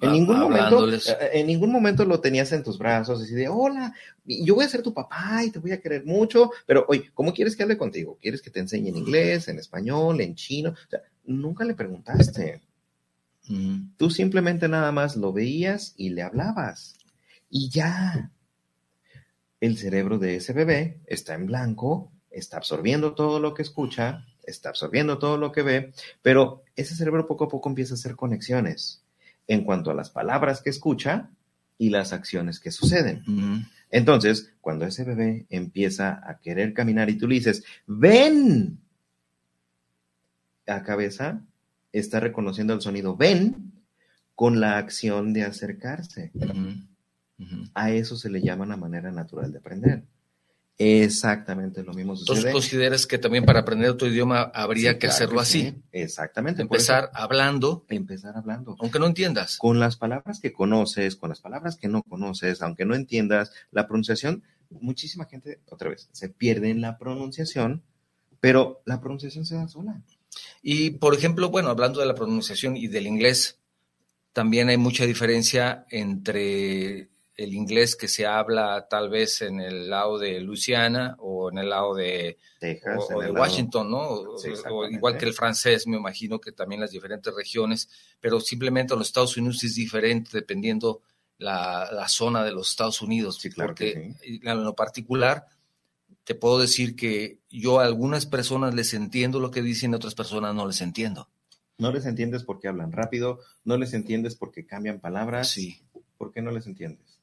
En 0.00 0.08
Ah, 0.08 0.12
ningún 0.12 0.38
momento, 0.38 0.64
hablándoles. 0.64 1.08
eh, 1.08 1.16
en 1.34 1.46
ningún 1.48 1.72
momento 1.72 2.04
lo 2.04 2.20
tenías 2.20 2.52
en 2.52 2.62
tus 2.62 2.78
brazos, 2.78 3.20
así 3.20 3.34
de, 3.34 3.48
hola, 3.48 3.92
yo 4.24 4.54
voy 4.54 4.64
a 4.64 4.68
ser 4.68 4.82
tu 4.82 4.94
papá 4.94 5.42
y 5.44 5.50
te 5.50 5.58
voy 5.58 5.72
a 5.72 5.80
querer 5.80 6.04
mucho, 6.06 6.50
pero 6.64 6.86
oye, 6.88 7.10
¿cómo 7.12 7.34
quieres 7.34 7.56
que 7.56 7.64
hable 7.64 7.76
contigo? 7.76 8.16
¿Quieres 8.20 8.40
que 8.40 8.50
te 8.50 8.60
enseñe 8.60 8.88
en 8.88 8.96
inglés, 8.96 9.48
en 9.48 9.58
español, 9.58 10.20
en 10.20 10.34
chino? 10.36 10.70
O 10.70 10.90
sea, 10.90 11.00
nunca 11.24 11.64
le 11.64 11.74
preguntaste. 11.74 12.62
Mm. 13.48 13.94
Tú 13.96 14.10
simplemente 14.10 14.68
nada 14.68 14.92
más 14.92 15.16
lo 15.16 15.32
veías 15.32 15.92
y 15.96 16.10
le 16.10 16.22
hablabas. 16.22 16.94
Y 17.50 17.68
ya. 17.68 18.30
El 19.60 19.76
cerebro 19.76 20.18
de 20.18 20.36
ese 20.36 20.52
bebé 20.54 21.00
está 21.06 21.34
en 21.34 21.46
blanco, 21.46 22.10
está 22.30 22.56
absorbiendo 22.56 23.14
todo 23.14 23.40
lo 23.40 23.52
que 23.52 23.62
escucha, 23.62 24.24
está 24.44 24.70
absorbiendo 24.70 25.18
todo 25.18 25.36
lo 25.36 25.52
que 25.52 25.60
ve, 25.62 25.92
pero 26.22 26.62
ese 26.76 26.94
cerebro 26.94 27.26
poco 27.26 27.44
a 27.44 27.48
poco 27.48 27.68
empieza 27.68 27.92
a 27.92 27.96
hacer 27.96 28.16
conexiones 28.16 29.02
en 29.50 29.64
cuanto 29.64 29.90
a 29.90 29.94
las 29.94 30.10
palabras 30.10 30.62
que 30.62 30.70
escucha 30.70 31.28
y 31.76 31.90
las 31.90 32.12
acciones 32.12 32.60
que 32.60 32.70
suceden. 32.70 33.66
Entonces, 33.90 34.52
cuando 34.60 34.84
ese 34.84 35.02
bebé 35.02 35.46
empieza 35.50 36.20
a 36.24 36.38
querer 36.38 36.72
caminar 36.72 37.10
y 37.10 37.18
tú 37.18 37.26
le 37.26 37.34
dices, 37.34 37.64
ven, 37.84 38.78
la 40.66 40.84
cabeza 40.84 41.42
está 41.90 42.20
reconociendo 42.20 42.74
el 42.74 42.80
sonido 42.80 43.16
ven 43.16 43.72
con 44.36 44.60
la 44.60 44.78
acción 44.78 45.32
de 45.32 45.42
acercarse. 45.42 46.30
A 47.74 47.90
eso 47.90 48.16
se 48.16 48.30
le 48.30 48.42
llama 48.42 48.62
una 48.62 48.76
manera 48.76 49.10
natural 49.10 49.50
de 49.50 49.58
aprender. 49.58 50.04
Exactamente 50.82 51.82
lo 51.82 51.92
mismo 51.92 52.12
Entonces 52.14 52.36
sucede. 52.36 52.52
consideras 52.52 53.06
que 53.06 53.18
también 53.18 53.44
para 53.44 53.60
aprender 53.60 53.90
otro 53.90 54.08
idioma 54.08 54.50
habría 54.54 54.92
Sí, 54.92 54.94
que 54.94 55.00
claro 55.00 55.14
hacerlo 55.14 55.44
sí. 55.44 55.60
así. 55.68 55.82
Exactamente. 55.92 56.62
eso, 56.62 56.66
Empezar 56.72 57.10
hablando, 57.12 57.84
empezar 57.90 58.34
hablando. 58.36 58.76
aunque 58.80 58.98
no 58.98 59.06
entiendas. 59.06 59.58
con 59.58 59.78
las 59.78 59.96
palabras 59.96 60.40
que 60.40 60.52
conoces, 60.52 61.16
con 61.16 61.28
las 61.28 61.40
palabras 61.40 61.76
que 61.76 61.88
no 61.88 62.02
conoces, 62.02 62.62
aunque 62.62 62.86
no 62.86 62.94
entiendas 62.94 63.52
la 63.72 63.86
pronunciación, 63.86 64.42
muchísima 64.70 65.26
gente, 65.26 65.60
otra 65.68 65.90
vez, 65.90 66.08
se 66.12 66.30
pierde 66.30 66.70
en 66.70 66.80
la 66.80 66.96
pronunciación, 66.96 67.82
pero 68.40 68.80
la 68.86 69.00
pronunciación 69.00 69.44
se 69.44 69.56
da 69.56 69.68
sola. 69.68 70.00
Y, 70.62 70.92
por 70.92 71.12
ejemplo, 71.14 71.50
bueno, 71.50 71.68
hablando 71.68 72.00
de 72.00 72.06
la 72.06 72.14
pronunciación 72.14 72.76
y 72.78 72.86
del 72.86 73.06
inglés, 73.06 73.58
también 74.32 74.70
hay 74.70 74.78
mucha 74.78 75.04
diferencia 75.04 75.84
entre 75.90 77.10
el 77.42 77.54
inglés 77.54 77.96
que 77.96 78.06
se 78.08 78.26
habla 78.26 78.86
tal 78.90 79.08
vez 79.08 79.40
en 79.42 79.60
el 79.60 79.88
lado 79.88 80.18
de 80.18 80.40
Luisiana 80.40 81.16
o 81.18 81.50
en 81.50 81.58
el 81.58 81.70
lado 81.70 81.94
de, 81.94 82.36
Texas, 82.58 82.98
o- 83.10 83.16
o 83.16 83.20
de 83.20 83.28
el 83.28 83.32
lado- 83.32 83.42
Washington, 83.44 83.90
¿no? 83.90 83.98
O- 83.98 84.38
Sí, 84.38 84.48
o 84.48 84.50
exactamente. 84.52 84.96
igual 84.96 85.16
que 85.16 85.24
el 85.26 85.32
francés, 85.32 85.86
me 85.86 85.96
imagino 85.96 86.38
que 86.40 86.52
también 86.52 86.80
las 86.80 86.90
diferentes 86.90 87.34
regiones, 87.34 87.88
pero 88.20 88.40
simplemente 88.40 88.92
en 88.92 88.98
los 88.98 89.08
Estados 89.08 89.36
Unidos 89.36 89.64
es 89.64 89.74
diferente 89.74 90.30
dependiendo 90.32 91.00
la, 91.38 91.88
la 91.92 92.08
zona 92.08 92.44
de 92.44 92.52
los 92.52 92.68
Estados 92.70 93.00
Unidos. 93.00 93.38
Sí, 93.40 93.48
claro 93.50 93.74
que 93.74 94.14
porque 94.22 94.40
en 94.50 94.62
lo 94.64 94.74
particular, 94.74 95.46
te 96.24 96.34
puedo 96.34 96.58
decir 96.58 96.94
que 96.96 97.38
yo 97.48 97.80
a 97.80 97.84
algunas 97.86 98.26
personas 98.26 98.74
les 98.74 98.92
entiendo 98.92 99.40
lo 99.40 99.50
que 99.50 99.62
dicen, 99.62 99.94
a 99.94 99.96
otras 99.96 100.14
personas 100.14 100.54
no 100.54 100.66
les 100.66 100.80
entiendo. 100.82 101.28
No 101.78 101.90
les 101.90 102.04
entiendes 102.04 102.44
porque 102.44 102.68
hablan 102.68 102.92
rápido, 102.92 103.40
no 103.64 103.78
les 103.78 103.94
entiendes 103.94 104.34
porque 104.36 104.66
cambian 104.66 105.00
palabras. 105.00 105.48
Sí, 105.48 105.80
¿Por 106.18 106.30
qué 106.32 106.42
no 106.42 106.50
les 106.50 106.66
entiendes? 106.66 107.18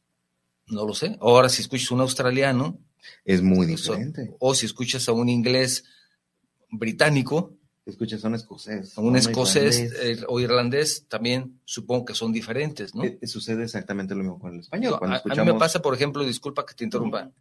No 0.67 0.85
lo 0.85 0.93
sé. 0.93 1.17
Ahora, 1.21 1.49
si 1.49 1.61
escuchas 1.61 1.91
un 1.91 2.01
australiano, 2.01 2.79
Es 3.25 3.41
muy 3.41 3.71
Eso. 3.73 3.93
diferente. 3.93 4.35
o 4.39 4.53
si 4.53 4.65
escuchas 4.65 5.07
a 5.07 5.13
un 5.13 5.29
inglés 5.29 5.83
británico, 6.69 7.53
Escuchas 7.85 8.23
a 8.25 8.27
un 8.27 8.35
escocés. 8.35 8.97
a 8.97 9.01
un 9.01 9.15
escocés 9.15 9.79
irlandés. 9.79 10.19
eh, 10.19 10.25
o 10.27 10.39
irlandés, 10.41 11.05
también 11.07 11.61
supongo 11.63 12.03
que 12.03 12.13
son 12.15 12.33
diferentes, 12.33 12.93
¿no? 12.93 13.05
Eh, 13.05 13.17
sucede 13.25 13.63
exactamente 13.63 14.13
lo 14.13 14.23
mismo 14.23 14.39
con 14.39 14.53
el 14.55 14.59
español. 14.59 14.99
No, 15.01 15.07
a, 15.15 15.35
mí 15.35 15.45
me 15.53 15.57
pasa, 15.57 15.81
por 15.81 15.93
ejemplo, 15.95 16.25
disculpa 16.25 16.65
que 16.65 16.73
te 16.73 16.83
interrumpa, 16.83 17.31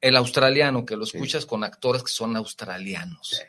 el 0.00 0.16
australiano, 0.16 0.84
que 0.84 0.94
lo 0.96 1.02
escuchas 1.02 1.46
con 1.46 1.64
actores 1.64 2.04
que 2.04 2.12
son 2.12 2.36
australianos. 2.36 3.42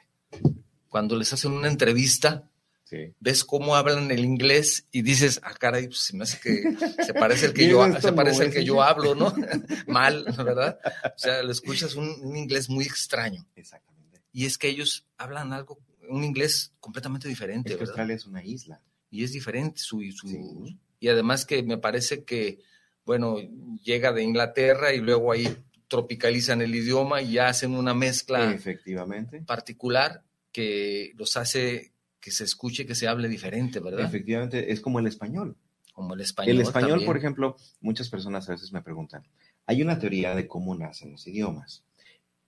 Cuando 0.87 1.15
les 1.15 1.31
hacen 1.33 1.51
una 1.51 1.67
entrevista, 1.67 2.49
Sí. 2.89 3.13
ves 3.19 3.43
cómo 3.45 3.75
hablan 3.75 4.09
el 4.09 4.25
inglés 4.25 4.87
y 4.91 5.03
dices, 5.03 5.39
ah, 5.43 5.53
caray, 5.53 5.85
pues 5.87 5.99
se 5.99 6.17
me 6.17 6.23
hace 6.23 6.39
que 6.39 6.75
se 7.05 7.13
parece 7.13 7.45
el 7.45 7.53
que 7.53 7.69
yo, 7.69 7.85
se 8.01 8.13
parece 8.13 8.45
el 8.45 8.51
que 8.51 8.65
yo 8.65 8.81
hablo, 8.81 9.13
¿no? 9.13 9.31
Mal, 9.87 10.25
¿verdad? 10.37 10.79
O 11.05 11.19
sea, 11.19 11.43
le 11.43 11.51
escuchas 11.51 11.93
un, 11.95 12.09
un 12.21 12.35
inglés 12.35 12.67
muy 12.69 12.85
extraño. 12.85 13.45
Exactamente. 13.55 14.21
Y 14.33 14.45
es 14.45 14.57
que 14.57 14.69
ellos 14.69 15.05
hablan 15.17 15.53
algo, 15.53 15.79
un 16.09 16.23
inglés 16.23 16.73
completamente 16.79 17.27
diferente, 17.27 17.69
Es 17.69 17.75
que 17.75 17.79
¿verdad? 17.81 17.91
Australia 17.91 18.15
es 18.15 18.25
una 18.25 18.43
isla. 18.43 18.81
Y 19.11 19.23
es 19.23 19.31
diferente 19.33 19.79
su, 19.81 20.01
su 20.11 20.27
Sí. 20.27 20.77
y 20.99 21.07
además 21.09 21.45
que 21.45 21.61
me 21.61 21.77
parece 21.77 22.23
que, 22.23 22.59
bueno, 23.05 23.37
llega 23.83 24.11
de 24.13 24.23
Inglaterra 24.23 24.93
y 24.93 24.97
luego 24.99 25.31
ahí 25.31 25.47
tropicalizan 25.87 26.61
el 26.61 26.73
idioma 26.75 27.21
y 27.21 27.33
ya 27.33 27.47
hacen 27.49 27.75
una 27.75 27.93
mezcla 27.93 28.51
Efectivamente. 28.53 29.41
particular 29.41 30.23
que 30.51 31.13
los 31.15 31.35
hace 31.37 31.91
que 32.19 32.31
se 32.31 32.43
escuche, 32.43 32.85
que 32.85 32.95
se 32.95 33.07
hable 33.07 33.27
diferente, 33.27 33.79
¿verdad? 33.79 34.05
Efectivamente, 34.05 34.71
es 34.71 34.81
como 34.81 34.99
el 34.99 35.07
español. 35.07 35.55
Como 35.93 36.13
el 36.13 36.21
español. 36.21 36.55
el 36.55 36.61
español, 36.61 36.89
también. 36.91 37.07
por 37.07 37.17
ejemplo, 37.17 37.57
muchas 37.81 38.09
personas 38.09 38.47
a 38.49 38.53
veces 38.53 38.71
me 38.71 38.81
preguntan, 38.81 39.23
hay 39.65 39.81
una 39.81 39.99
teoría 39.99 40.33
de 40.35 40.47
cómo 40.47 40.75
nacen 40.75 41.11
los 41.11 41.27
idiomas. 41.27 41.83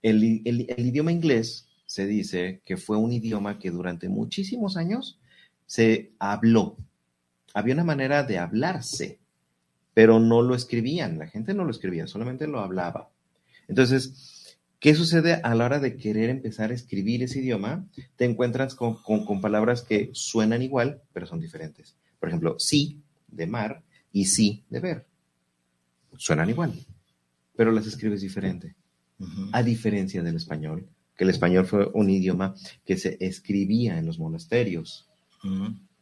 El- 0.02 0.42
el 0.44 0.86
idioma 0.86 1.12
inglés 1.12 1.68
se 1.86 2.06
dice 2.06 2.62
que 2.64 2.76
fue 2.76 2.96
un 2.96 3.12
idioma 3.12 3.58
que 3.58 3.70
durante 3.70 4.08
muchísimos 4.08 4.76
años 4.76 5.18
se 5.66 6.12
habló. 6.18 6.76
Había 7.54 7.74
una 7.74 7.84
manera 7.84 8.22
de 8.22 8.38
hablarse, 8.38 9.18
pero 9.94 10.18
no 10.18 10.40
lo 10.42 10.54
escribían. 10.54 11.18
La 11.18 11.26
gente 11.26 11.52
no 11.54 11.64
lo 11.64 11.70
escribía, 11.70 12.06
solamente 12.06 12.46
lo 12.46 12.60
hablaba. 12.60 13.10
Entonces, 13.68 14.41
¿qué 14.82 14.94
sucede 14.94 15.34
a 15.42 15.54
la 15.54 15.64
hora 15.64 15.78
de 15.78 15.96
querer 15.96 16.28
empezar 16.28 16.70
a 16.70 16.74
escribir 16.74 17.22
ese 17.22 17.38
idioma? 17.38 17.86
Te 18.16 18.24
encuentras 18.26 18.74
con, 18.74 19.00
con- 19.02 19.24
con 19.24 19.40
palabras 19.40 19.82
que 19.82 20.10
suenan 20.12 20.60
igual, 20.60 21.00
pero 21.14 21.24
son 21.26 21.40
diferentes. 21.40 21.96
Por 22.20 22.28
ejemplo, 22.28 22.56
sí 22.58 23.00
de 23.28 23.46
mar 23.46 23.82
y 24.12 24.26
sí 24.26 24.64
de 24.68 24.80
ver. 24.80 25.06
Suenan 26.18 26.50
igual, 26.50 26.74
pero 27.56 27.72
las 27.72 27.86
escribes 27.86 28.20
diferente. 28.20 28.74
A 29.52 29.62
diferencia 29.62 30.22
del 30.22 30.34
español, 30.36 30.88
que 31.16 31.24
el 31.24 31.30
español 31.30 31.64
fue 31.64 31.88
un 31.94 32.10
idioma 32.10 32.54
que 32.84 32.96
se 32.96 33.16
escribía 33.20 33.98
en 33.98 34.04
los 34.06 34.18
monasterios. 34.18 35.08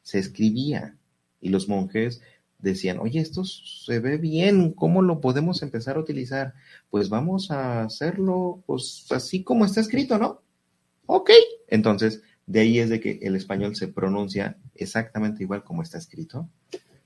Se 0.02 0.18
escribía 0.18 0.96
y 1.40 1.50
los 1.50 1.68
monjes 1.68 2.22
decían, 2.62 2.98
oye, 2.98 3.20
esto 3.20 3.44
se 3.44 3.98
ve 3.98 4.16
bien, 4.16 4.72
¿cómo 4.72 5.02
lo 5.02 5.20
podemos 5.20 5.62
empezar 5.62 5.96
a 5.96 6.00
utilizar? 6.00 6.54
Pues 6.90 7.08
vamos 7.08 7.50
a 7.50 7.82
hacerlo 7.82 8.62
pues 8.66 9.06
así 9.10 9.42
como 9.42 9.64
está 9.64 9.80
escrito, 9.80 10.18
¿no? 10.18 10.42
Ok. 11.06 11.30
Entonces, 11.68 12.22
de 12.46 12.60
ahí 12.60 12.78
es 12.78 12.90
de 12.90 13.00
que 13.00 13.18
el 13.22 13.36
español 13.36 13.76
se 13.76 13.88
pronuncia 13.88 14.56
exactamente 14.74 15.42
igual 15.42 15.64
como 15.64 15.82
está 15.82 15.98
escrito, 15.98 16.48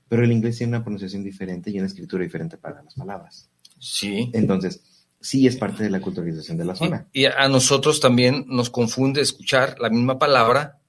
pero 0.07 0.23
el 0.23 0.31
inglés 0.31 0.57
tiene 0.57 0.75
una 0.75 0.83
pronunciación 0.83 1.23
diferente 1.23 1.71
y 1.71 1.77
una 1.77 1.87
escritura 1.87 2.23
diferente 2.23 2.57
para 2.57 2.83
las 2.83 2.95
palabras. 2.95 3.49
Sí. 3.79 4.29
Entonces, 4.33 5.07
sí 5.19 5.47
es 5.47 5.57
parte 5.57 5.83
de 5.83 5.89
la 5.89 6.01
culturalización 6.01 6.57
de 6.57 6.65
la 6.65 6.75
zona. 6.75 7.07
Y, 7.11 7.23
y 7.23 7.25
a 7.25 7.47
nosotros 7.49 7.99
también 7.99 8.45
nos 8.47 8.69
confunde 8.69 9.21
escuchar 9.21 9.79
la 9.79 9.89
misma 9.89 10.19
palabra 10.19 10.79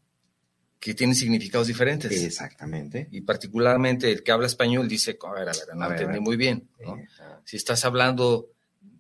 que 0.79 0.95
tiene 0.95 1.15
significados 1.15 1.67
diferentes. 1.67 2.13
Exactamente. 2.23 3.09
Y 3.11 3.23
particularmente 3.23 4.11
el 4.13 4.23
que 4.23 4.33
habla 4.33 4.47
español 4.47 4.89
dice, 4.89 5.19
a 5.27 5.33
ver, 5.33 5.49
a 5.49 5.53
ver, 5.53 5.75
no 5.77 5.85
A 5.85 5.89
entendí 5.91 6.13
ver. 6.15 6.21
muy 6.21 6.37
bien. 6.37 6.69
¿no? 6.85 6.97
Si 7.45 7.57
estás 7.57 7.85
hablando 7.85 8.49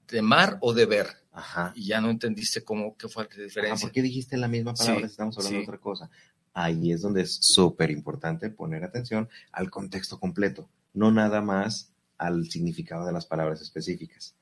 de 0.08 0.22
mar 0.22 0.58
o 0.60 0.72
de 0.72 0.86
ver, 0.86 1.08
Ajá. 1.32 1.72
y 1.76 1.86
ya 1.88 2.00
no 2.00 2.10
entendiste 2.10 2.62
cómo, 2.64 2.96
qué 2.96 3.08
fue 3.08 3.24
la 3.24 3.30
Ajá, 3.30 3.42
diferencia. 3.42 3.86
¿Por 3.86 3.92
qué 3.92 4.02
dijiste 4.02 4.36
la 4.36 4.48
misma 4.48 4.74
palabra 4.74 5.00
Sí, 5.02 5.06
si 5.08 5.10
estamos 5.12 5.36
hablando 5.36 5.58
de 5.58 5.64
sí. 5.64 5.68
otra 5.68 5.80
cosa? 5.80 6.10
Ahí 6.54 6.90
es 6.92 7.02
donde 7.02 7.22
es 7.22 7.34
súper 7.34 7.90
importante 7.90 8.48
poner 8.48 8.82
atención 8.82 9.28
al 9.52 9.70
contexto 9.70 10.18
completo, 10.18 10.70
no 10.94 11.12
nada 11.12 11.42
más 11.42 11.92
al 12.16 12.48
significado 12.50 13.04
de 13.04 13.12
las 13.12 13.26
palabras 13.26 13.60
específicas. 13.60 14.34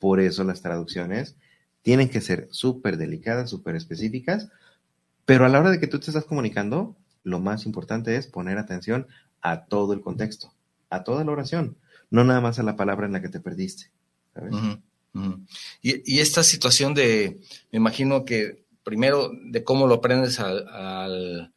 Por 0.00 0.18
eso 0.18 0.42
las 0.42 0.62
traducciones 0.62 1.36
tienen 1.82 2.08
que 2.08 2.20
ser 2.20 2.48
súper 2.50 2.96
delicadas, 2.96 3.50
súper 3.50 3.76
específicas, 3.76 4.48
pero 5.24 5.44
a 5.44 5.48
la 5.48 5.60
hora 5.60 5.70
de 5.70 5.80
que 5.80 5.86
tú 5.86 5.98
te 5.98 6.06
estás 6.06 6.24
comunicando, 6.24 6.96
lo 7.22 7.40
más 7.40 7.66
importante 7.66 8.16
es 8.16 8.26
poner 8.26 8.58
atención 8.58 9.06
a 9.42 9.64
todo 9.64 9.92
el 9.92 10.00
contexto, 10.00 10.52
a 10.88 11.04
toda 11.04 11.24
la 11.24 11.32
oración, 11.32 11.76
no 12.10 12.24
nada 12.24 12.40
más 12.40 12.58
a 12.58 12.62
la 12.62 12.76
palabra 12.76 13.06
en 13.06 13.12
la 13.12 13.22
que 13.22 13.28
te 13.28 13.40
perdiste. 13.40 13.90
Y, 15.82 16.18
esta 16.20 16.42
situación 16.42 16.94
de, 16.94 17.40
me 17.72 17.78
imagino 17.78 18.24
que 18.24 18.64
primero 18.82 19.30
de 19.32 19.64
cómo 19.64 19.86
lo 19.86 19.96
aprendes 19.96 20.40
al, 20.40 21.52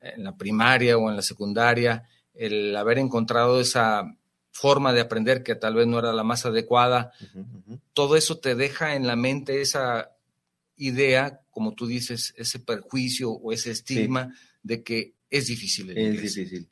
en 0.00 0.24
la 0.24 0.36
primaria 0.36 0.98
o 0.98 1.08
en 1.08 1.16
la 1.16 1.22
secundaria, 1.22 2.08
el 2.34 2.76
haber 2.76 2.98
encontrado 2.98 3.60
esa 3.60 4.14
forma 4.50 4.92
de 4.92 5.00
aprender 5.00 5.42
que 5.42 5.54
tal 5.54 5.74
vez 5.74 5.86
no 5.86 5.98
era 5.98 6.12
la 6.12 6.24
más 6.24 6.46
adecuada, 6.46 7.12
todo 7.92 8.16
eso 8.16 8.38
te 8.38 8.54
deja 8.54 8.94
en 8.94 9.06
la 9.06 9.16
mente 9.16 9.60
esa 9.60 10.15
idea, 10.76 11.40
como 11.50 11.74
tú 11.74 11.86
dices, 11.86 12.34
ese 12.36 12.58
perjuicio 12.58 13.30
o 13.30 13.52
ese 13.52 13.70
estigma 13.70 14.34
de 14.62 14.82
que 14.82 15.14
es 15.30 15.46
difícil. 15.46 15.90
es 15.96 16.12
difícil. 16.22 16.68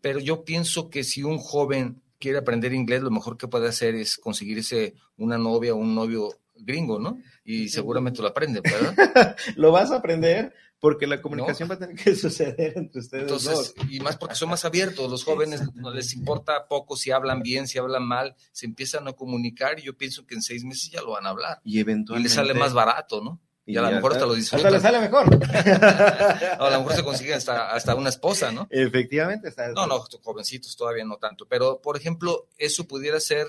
Pero 0.00 0.20
yo 0.20 0.44
pienso 0.44 0.88
que 0.90 1.04
si 1.04 1.22
un 1.22 1.38
joven 1.38 2.02
quiere 2.18 2.38
aprender 2.38 2.72
inglés, 2.72 3.02
lo 3.02 3.10
mejor 3.10 3.36
que 3.36 3.48
puede 3.48 3.68
hacer 3.68 3.94
es 3.94 4.16
conseguirse 4.16 4.94
una 5.16 5.38
novia 5.38 5.74
o 5.74 5.78
un 5.78 5.94
novio 5.94 6.30
gringo, 6.54 6.98
¿no? 6.98 7.18
Y 7.44 7.68
seguramente 7.68 8.22
lo 8.22 8.28
aprende, 8.28 8.60
¿verdad? 8.60 9.36
lo 9.56 9.72
vas 9.72 9.90
a 9.90 9.96
aprender 9.96 10.54
porque 10.78 11.06
la 11.06 11.22
comunicación 11.22 11.70
va 11.70 11.74
a 11.74 11.78
tener 11.78 11.96
que 11.96 12.14
suceder 12.16 12.74
entre 12.76 13.00
ustedes 13.00 13.22
Entonces, 13.22 13.74
dos. 13.74 13.74
Y 13.90 14.00
más 14.00 14.16
porque 14.16 14.34
son 14.34 14.50
más 14.50 14.64
abiertos, 14.64 15.10
los 15.10 15.24
jóvenes 15.24 15.62
no 15.74 15.92
les 15.92 16.14
importa 16.14 16.68
poco 16.68 16.96
si 16.96 17.10
hablan 17.10 17.42
bien, 17.42 17.66
si 17.66 17.78
hablan 17.78 18.06
mal, 18.06 18.34
se 18.52 18.66
empiezan 18.66 19.08
a 19.08 19.12
comunicar 19.12 19.78
y 19.78 19.82
yo 19.82 19.96
pienso 19.96 20.26
que 20.26 20.34
en 20.34 20.42
seis 20.42 20.64
meses 20.64 20.90
ya 20.90 21.02
lo 21.02 21.12
van 21.12 21.26
a 21.26 21.30
hablar. 21.30 21.60
Y 21.64 21.80
eventualmente... 21.80 22.20
Y 22.20 22.24
les 22.24 22.32
sale 22.34 22.54
más 22.54 22.74
barato, 22.74 23.22
¿no? 23.22 23.40
Y, 23.68 23.76
a 23.76 23.82
lo 23.82 23.90
mejor 23.90 24.12
hasta 24.12 24.26
lo 24.26 24.34
disfrutan. 24.34 24.66
Hasta 24.66 24.76
le 24.76 24.80
sale 24.80 25.00
mejor. 25.00 25.26
a 26.58 26.70
lo 26.70 26.78
mejor 26.78 26.94
se 26.94 27.02
consigue 27.02 27.34
hasta, 27.34 27.72
hasta 27.72 27.96
una 27.96 28.10
esposa, 28.10 28.52
¿no? 28.52 28.68
Efectivamente. 28.70 29.48
Está... 29.48 29.72
No, 29.72 29.88
no, 29.88 29.98
jovencitos 30.22 30.76
todavía 30.76 31.04
no 31.04 31.16
tanto. 31.16 31.46
Pero, 31.46 31.80
por 31.82 31.96
ejemplo, 31.96 32.46
eso 32.56 32.86
pudiera 32.86 33.18
ser... 33.18 33.48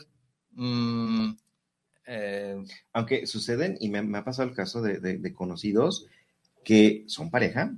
Mmm, 0.53 1.33
eh, 2.07 2.63
Aunque 2.93 3.27
suceden, 3.27 3.77
y 3.79 3.89
me, 3.89 4.17
ha 4.17 4.23
pasado 4.23 4.47
el 4.49 4.55
caso 4.55 4.81
de, 4.81 5.33
conocidos 5.33 6.07
que 6.63 7.03
son 7.07 7.29
pareja, 7.29 7.75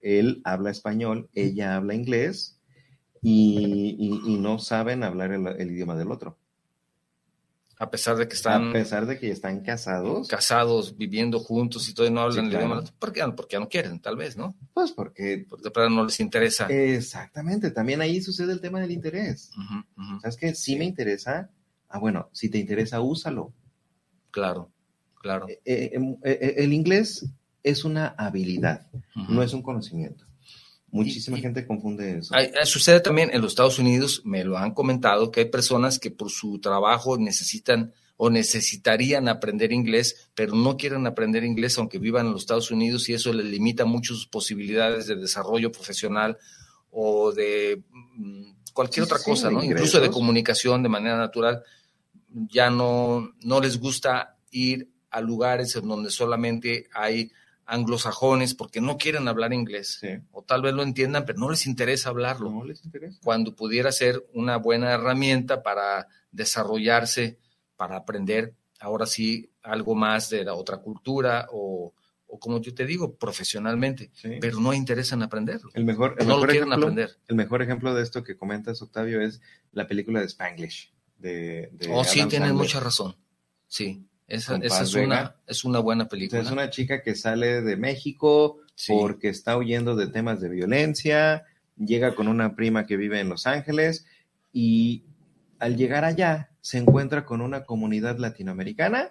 él 0.00 0.42
habla 0.44 0.70
español, 0.70 1.28
ella 1.34 1.76
habla 1.76 1.94
inglés 1.94 2.60
y, 3.22 4.20
no 4.38 4.58
saben 4.58 5.02
hablar 5.02 5.32
el, 5.32 5.70
idioma 5.70 5.96
del 5.96 6.12
otro. 6.12 6.38
A 7.78 7.90
pesar 7.90 8.16
de 8.16 8.28
que 8.28 8.34
están. 8.34 8.70
A 8.70 8.72
pesar 8.72 9.06
de 9.06 9.18
que 9.18 9.30
están 9.30 9.60
casados. 9.60 10.28
Casados, 10.28 10.96
viviendo 10.96 11.40
juntos 11.40 11.88
y 11.88 11.94
todo, 11.94 12.06
y 12.06 12.10
no 12.10 12.20
hablan 12.20 12.46
el 12.46 12.52
idioma. 12.52 12.84
¿Por 12.98 13.12
qué? 13.12 13.24
Porque 13.36 13.58
no 13.58 13.68
quieren, 13.68 14.00
tal 14.00 14.16
vez, 14.16 14.36
¿no? 14.36 14.56
Pues 14.72 14.92
porque. 14.92 15.46
Porque 15.48 15.70
no 15.90 16.04
les 16.04 16.20
interesa. 16.20 16.66
Exactamente. 16.68 17.70
También 17.70 18.00
ahí 18.00 18.20
sucede 18.22 18.52
el 18.52 18.60
tema 18.60 18.80
del 18.80 18.92
interés. 18.92 19.50
¿Sabes 20.20 20.36
qué? 20.36 20.54
Sí 20.54 20.76
me 20.76 20.84
interesa, 20.84 21.50
Ah, 21.94 22.00
bueno, 22.00 22.28
si 22.32 22.48
te 22.48 22.58
interesa, 22.58 23.00
úsalo. 23.00 23.52
Claro, 24.32 24.72
claro. 25.20 25.48
Eh, 25.48 25.60
eh, 25.64 25.90
em, 25.92 26.16
eh, 26.24 26.54
el 26.56 26.72
inglés 26.72 27.24
es 27.62 27.84
una 27.84 28.08
habilidad, 28.18 28.88
no 29.28 29.44
es 29.44 29.52
un 29.52 29.62
conocimiento. 29.62 30.26
Muchísima 30.94 31.38
gente 31.38 31.66
confunde 31.66 32.18
eso. 32.18 32.32
sucede 32.66 33.00
también 33.00 33.30
en 33.32 33.42
los 33.42 33.50
Estados 33.50 33.80
Unidos, 33.80 34.22
me 34.24 34.44
lo 34.44 34.56
han 34.56 34.72
comentado, 34.72 35.32
que 35.32 35.40
hay 35.40 35.46
personas 35.46 35.98
que 35.98 36.12
por 36.12 36.30
su 36.30 36.60
trabajo 36.60 37.18
necesitan 37.18 37.92
o 38.16 38.30
necesitarían 38.30 39.26
aprender 39.26 39.72
inglés, 39.72 40.30
pero 40.36 40.54
no 40.54 40.76
quieren 40.76 41.04
aprender 41.08 41.42
inglés 41.42 41.76
aunque 41.78 41.98
vivan 41.98 42.26
en 42.26 42.32
los 42.32 42.42
Estados 42.42 42.70
Unidos 42.70 43.08
y 43.08 43.14
eso 43.14 43.32
les 43.32 43.44
limita 43.46 43.84
mucho 43.84 44.14
sus 44.14 44.28
posibilidades 44.28 45.08
de 45.08 45.16
desarrollo 45.16 45.72
profesional 45.72 46.38
o 46.92 47.32
de 47.32 47.82
mm, 47.90 48.52
cualquier 48.72 49.02
otra 49.02 49.18
cosa, 49.18 49.50
¿no? 49.50 49.64
Incluso 49.64 50.00
de 50.00 50.12
comunicación 50.12 50.84
de 50.84 50.90
manera 50.90 51.18
natural 51.18 51.64
ya 52.28 52.70
no, 52.70 53.32
no 53.42 53.60
les 53.60 53.80
gusta 53.80 54.36
ir 54.52 54.88
a 55.10 55.20
lugares 55.20 55.74
en 55.74 55.88
donde 55.88 56.10
solamente 56.10 56.86
hay 56.92 57.32
anglosajones 57.66 58.54
porque 58.54 58.80
no 58.80 58.98
quieren 58.98 59.28
hablar 59.28 59.52
inglés. 59.52 60.00
O 60.32 60.42
tal 60.42 60.62
vez 60.62 60.74
lo 60.74 60.82
entiendan, 60.82 61.24
pero 61.24 61.38
no 61.38 61.50
les 61.50 61.66
interesa 61.66 62.10
hablarlo. 62.10 62.50
No 62.50 62.64
les 62.64 62.84
interesa. 62.84 63.18
Cuando 63.22 63.54
pudiera 63.54 63.92
ser 63.92 64.24
una 64.32 64.56
buena 64.56 64.92
herramienta 64.92 65.62
para 65.62 66.08
desarrollarse, 66.30 67.38
para 67.76 67.96
aprender 67.96 68.54
ahora 68.80 69.06
sí 69.06 69.50
algo 69.62 69.94
más 69.94 70.30
de 70.30 70.44
la 70.44 70.54
otra 70.54 70.78
cultura 70.78 71.48
o, 71.50 71.94
como 72.40 72.60
yo 72.60 72.74
te 72.74 72.84
digo, 72.84 73.14
profesionalmente, 73.14 74.10
pero 74.40 74.58
no 74.60 74.72
interesan 74.74 75.22
aprenderlo. 75.22 75.70
El 75.74 75.84
mejor, 75.84 76.22
no 76.24 76.38
lo 76.38 76.46
quieren 76.46 76.72
aprender. 76.72 77.16
El 77.28 77.36
mejor 77.36 77.62
ejemplo 77.62 77.94
de 77.94 78.02
esto 78.02 78.24
que 78.24 78.36
comentas, 78.36 78.82
Octavio, 78.82 79.20
es 79.20 79.40
la 79.72 79.86
película 79.86 80.20
de 80.20 80.26
Spanglish 80.26 80.92
de... 81.18 81.70
oh, 81.90 82.04
sí, 82.04 82.26
tienes 82.26 82.52
mucha 82.52 82.80
razón. 82.80 83.16
Sí, 83.66 84.06
esa, 84.26 84.56
es, 84.56 84.94
una, 84.94 85.36
es 85.46 85.64
una 85.64 85.80
buena 85.80 86.08
película. 86.08 86.40
Es 86.40 86.50
una 86.50 86.70
chica 86.70 87.02
que 87.02 87.14
sale 87.14 87.62
de 87.62 87.76
México 87.76 88.58
porque 88.88 89.28
está 89.28 89.56
huyendo 89.56 89.96
de 89.96 90.06
temas 90.06 90.40
de 90.40 90.48
violencia, 90.48 91.44
llega 91.76 92.14
con 92.14 92.28
una 92.28 92.54
prima 92.56 92.86
que 92.86 92.96
vive 92.96 93.20
en 93.20 93.28
Los 93.28 93.46
Ángeles 93.46 94.06
y 94.52 95.04
al 95.58 95.76
llegar 95.76 96.04
allá 96.04 96.50
se 96.60 96.78
encuentra 96.78 97.24
con 97.24 97.40
una 97.40 97.64
comunidad 97.64 98.18
latinoamericana 98.18 99.10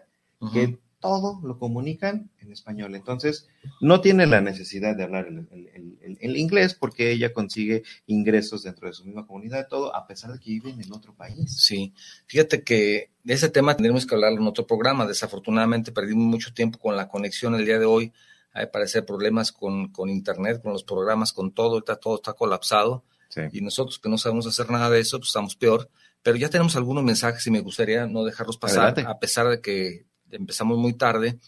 que 0.51 0.79
todo 1.03 1.41
lo 1.43 1.59
comunican 1.59 2.31
en 2.39 2.53
español. 2.53 2.95
Entonces, 2.95 3.49
no 3.81 3.99
tiene 3.99 4.25
la 4.25 4.39
necesidad 4.39 4.95
de 4.95 5.03
hablar 5.03 5.27
el, 5.27 6.37
inglés 6.37 6.75
porque 6.75 7.11
ella 7.11 7.33
consigue 7.33 7.83
ingresos 8.07 8.63
dentro 8.63 8.87
de 8.87 8.93
su 8.93 9.03
misma 9.03 9.27
comunidad, 9.27 9.67
todo, 9.67 9.93
a 9.93 10.07
pesar 10.07 10.31
de 10.31 10.39
que 10.39 10.51
vive 10.51 10.69
en 10.69 10.93
otro 10.93 11.13
país. 11.13 11.61
Sí, 11.61 11.93
fíjate 12.25 12.63
que 12.63 13.11
de 13.21 13.33
ese 13.33 13.49
tema 13.49 13.75
tendremos 13.75 14.05
que 14.05 14.15
hablar 14.15 14.31
en 14.31 14.47
otro 14.47 14.65
programa. 14.65 15.05
Desafortunadamente 15.05 15.91
perdimos 15.91 16.23
mucho 16.23 16.53
tiempo 16.53 16.79
con 16.79 16.95
la 16.95 17.09
conexión 17.09 17.53
el 17.55 17.65
día 17.65 17.79
de 17.79 17.85
hoy. 17.85 18.13
Hay 18.53 18.67
parecer 18.67 19.05
problemas 19.05 19.51
con, 19.51 19.89
con 19.89 20.09
internet, 20.09 20.61
con 20.61 20.71
los 20.71 20.85
programas, 20.85 21.33
con 21.33 21.51
todo, 21.51 21.79
está, 21.79 21.97
todo 21.97 22.15
está 22.15 22.31
colapsado. 22.31 23.03
Y 23.51 23.59
nosotros 23.59 23.99
que 23.99 24.07
no 24.07 24.17
sabemos 24.17 24.47
hacer 24.47 24.69
nada 24.69 24.89
de 24.89 25.01
eso, 25.01 25.17
pues 25.17 25.29
estamos 25.29 25.57
peor. 25.57 25.89
Pero 26.21 26.37
ya 26.37 26.49
tenemos 26.49 26.77
algunos 26.77 27.03
mensajes 27.03 27.45
y 27.45 27.51
me 27.51 27.59
gustaría 27.59 28.07
no 28.07 28.23
dejarlos 28.23 28.57
pasar, 28.57 28.97
a 29.05 29.19
pesar 29.19 29.49
de 29.49 29.59
que 29.59 30.05
empezamos 30.35 30.77
muy 30.77 30.93
tarde. 30.93 31.39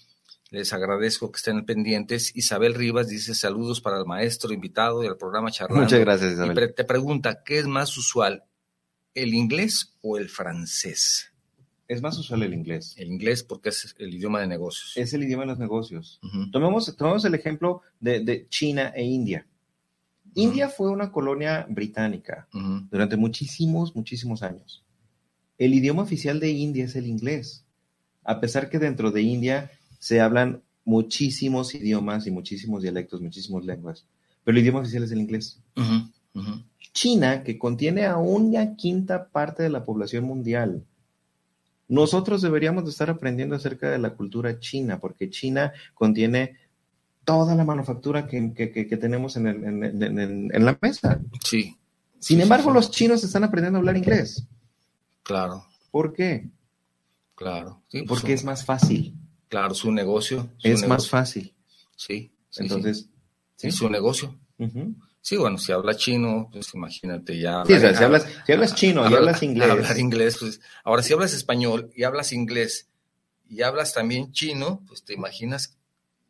Les 0.51 0.71
agradezco 0.73 1.31
que 1.31 1.37
estén 1.37 1.65
pendientes. 1.65 2.31
Isabel 2.35 2.75
Rivas 2.75 3.07
dice 3.07 3.33
saludos 3.33 3.81
para 3.81 3.97
el 3.97 4.05
maestro 4.05 4.53
invitado 4.53 5.03
y 5.03 5.07
al 5.07 5.17
programa 5.17 5.51
Charlando. 5.51 5.83
Muchas 5.83 5.99
gracias, 5.99 6.33
Isabel. 6.33 6.73
te 6.73 6.83
pregunta, 6.83 7.43
¿qué 7.43 7.59
es 7.59 7.67
más 7.67 7.97
usual, 7.97 8.43
el 9.13 9.33
inglés 9.33 9.95
o 10.01 10.17
el 10.17 10.29
francés? 10.29 11.31
Es 11.87 12.01
más 12.01 12.17
usual 12.17 12.43
el 12.43 12.53
inglés. 12.53 12.95
El 12.97 13.11
inglés 13.11 13.43
porque 13.43 13.69
es 13.69 13.95
el 13.99 14.13
idioma 14.13 14.39
de 14.39 14.47
negocios. 14.47 14.93
Es 14.95 15.13
el 15.13 15.23
idioma 15.23 15.43
de 15.43 15.47
los 15.47 15.59
negocios. 15.59 16.19
tomemos, 16.51 16.95
tomemos, 16.95 17.25
el 17.25 17.35
ejemplo 17.35 17.81
de, 17.99 18.47
China 18.49 18.91
e 18.95 19.03
India. 19.03 19.45
India 20.33 20.69
fue 20.69 20.89
una 20.89 21.11
colonia 21.11 21.65
británica 21.69 22.47
durante 22.89 23.17
muchísimos, 23.17 23.95
muchísimos 23.95 24.43
años. 24.43 24.83
El 25.57 25.73
idioma 25.73 26.03
oficial 26.03 26.39
de 26.39 26.49
India 26.51 26.85
es 26.85 26.95
el 26.95 27.07
inglés 27.07 27.64
a 28.25 28.39
pesar 28.41 28.69
que 28.69 28.79
dentro 28.79 29.11
de 29.11 29.21
India 29.21 29.71
se 29.99 30.19
hablan 30.19 30.61
muchísimos 30.83 31.73
idiomas 31.73 32.27
y 32.27 32.31
muchísimos 32.31 32.81
dialectos, 32.81 33.21
muchísimas 33.21 33.65
lenguas, 33.65 34.05
pero 34.43 34.57
el 34.57 34.63
idioma 34.63 34.79
oficial 34.79 35.03
es 35.03 35.11
el 35.11 35.21
inglés. 35.21 35.59
China, 36.93 37.43
que 37.43 37.57
contiene 37.57 38.05
a 38.05 38.17
una 38.17 38.75
quinta 38.75 39.27
parte 39.29 39.63
de 39.63 39.69
la 39.69 39.83
población 39.83 40.25
mundial, 40.25 40.83
nosotros 41.87 42.41
deberíamos 42.41 42.83
de 42.85 42.91
estar 42.91 43.09
aprendiendo 43.09 43.55
acerca 43.55 43.89
de 43.89 43.99
la 43.99 44.11
cultura 44.11 44.59
china, 44.59 44.99
porque 44.99 45.29
China 45.29 45.71
contiene 45.93 46.57
toda 47.23 47.55
la 47.55 47.63
manufactura 47.63 48.27
que, 48.27 48.97
tenemos 48.99 49.37
en, 49.37 50.65
la 50.65 50.77
mesa. 50.81 51.19
Sí. 51.43 51.77
Sin 52.19 52.41
embargo, 52.41 52.71
los 52.71 52.91
chinos 52.91 53.23
están 53.23 53.43
aprendiendo 53.43 53.77
a 53.77 53.81
hablar 53.81 53.97
inglés. 53.97 54.47
Claro. 55.23 55.65
¿Por 55.91 56.13
qué? 56.13 56.49
Claro. 57.35 57.83
porque 58.07 58.33
es 58.33 58.43
más 58.43 58.65
fácil. 58.65 59.15
Claro, 59.47 59.73
su 59.75 59.91
negocio. 59.91 60.49
es 60.63 60.87
más 60.87 61.09
fácil. 61.09 61.53
Sí. 61.95 62.33
Entonces, 62.57 63.09
¿sí? 63.55 63.71
su 63.71 63.89
negocio. 63.89 64.37
Sí, 65.21 65.37
bueno, 65.37 65.57
si 65.57 65.71
habla 65.71 65.95
chino, 65.95 66.49
pues 66.51 66.73
imagínate 66.75 67.39
ya. 67.39 67.63
Sí, 67.65 67.79
si, 67.79 68.03
hablas, 68.03 68.27
si 68.45 68.51
hablas 68.51 68.75
chino 68.75 69.09
y 69.09 69.13
hablas 69.13 69.41
inglés. 69.41 69.69
Hablar 69.69 69.97
inglés, 69.97 70.37
pues. 70.39 70.61
Ahora, 70.83 71.01
si 71.01 71.13
hablas 71.13 71.33
español 71.33 71.89
y 71.95 72.03
hablas 72.03 72.31
inglés 72.31 72.89
y 73.49 73.63
hablas 73.63 73.93
también 73.93 74.31
chino, 74.31 74.83
pues 74.87 75.03
te 75.03 75.13
imaginas 75.13 75.77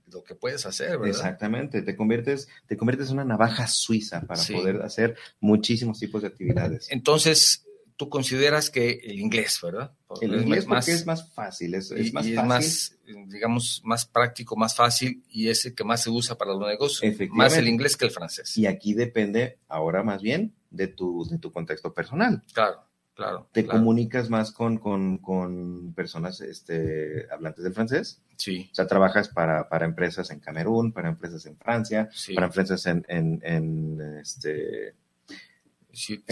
lo 0.08 0.24
que 0.24 0.36
puedes 0.36 0.65
hacer, 0.65 0.91
¿verdad? 0.91 1.10
Exactamente, 1.10 1.82
te 1.82 1.96
conviertes, 1.96 2.48
te 2.68 2.78
conviertes 2.78 3.08
en 3.10 3.15
una 3.15 3.26
navaja 3.26 3.68
suiza 3.68 4.22
para 4.22 4.41
poder 4.41 4.82
hacer 4.82 5.18
muchísimos 5.39 6.00
tipos 6.00 6.22
de 6.22 6.30
actividades. 6.30 6.88
Entonces, 6.89 7.65
tú 7.98 8.10
consideras 8.10 8.70
que 8.70 9.02
el 9.04 9.20
inglés, 9.20 9.60
¿verdad? 9.62 9.94
El 10.21 10.41
inglés 10.41 10.67
más, 10.67 10.86
porque 10.86 10.97
es 10.97 11.06
más 11.06 11.34
fácil, 11.34 11.75
es, 11.75 11.91
es 11.91 12.13
más 12.13 12.25
fácil. 12.25 12.47
más, 12.47 12.97
digamos, 13.28 13.82
más 13.84 14.06
práctico, 14.06 14.56
más 14.56 14.75
fácil 14.75 15.23
y 15.30 15.49
es 15.49 15.65
el 15.65 15.75
que 15.75 15.84
más 15.84 16.04
se 16.04 16.10
usa 16.10 16.38
para 16.38 16.54
los 16.54 16.67
negocios. 16.67 17.15
Más 17.32 17.58
el 17.58 17.67
inglés 17.67 17.97
que 17.97 18.06
el 18.06 18.12
francés. 18.12 18.58
Y 18.58 18.65
aquí 18.65 18.93
depende 18.93 19.60
ahora 19.67 20.04
más 20.04 20.21
bien 20.21 20.54
de 20.69 20.88
tu, 20.88 21.25
de 21.30 21.38
tu 21.39 21.51
contexto 21.51 21.93
personal. 21.93 22.43
Claro. 22.54 22.86
Claro, 23.15 23.47
¿Te 23.54 23.65
comunicas 23.65 24.30
más 24.30 24.51
con, 24.51 24.78
con, 24.78 25.19
con, 25.19 25.93
personas 25.93 26.41
este, 26.41 27.25
hablantes 27.32 27.63
del 27.63 27.73
francés? 27.73 28.21
Sí. 28.36 28.67
O 28.69 28.75
sea, 28.75 28.88
trabajas 28.88 29.30
para, 29.30 29.69
para 29.69 29.86
empresas 29.86 30.32
en 30.32 30.41
Camerún, 30.41 30.91
para 30.91 31.08
empresas 31.08 31.45
en 31.45 31.56
Francia, 31.56 32.10
para 32.36 32.47
empresas 32.47 32.86
en, 32.88 33.06
en, 33.08 33.39
en 33.41 34.19
este, 34.19 34.95
si, 35.95 36.23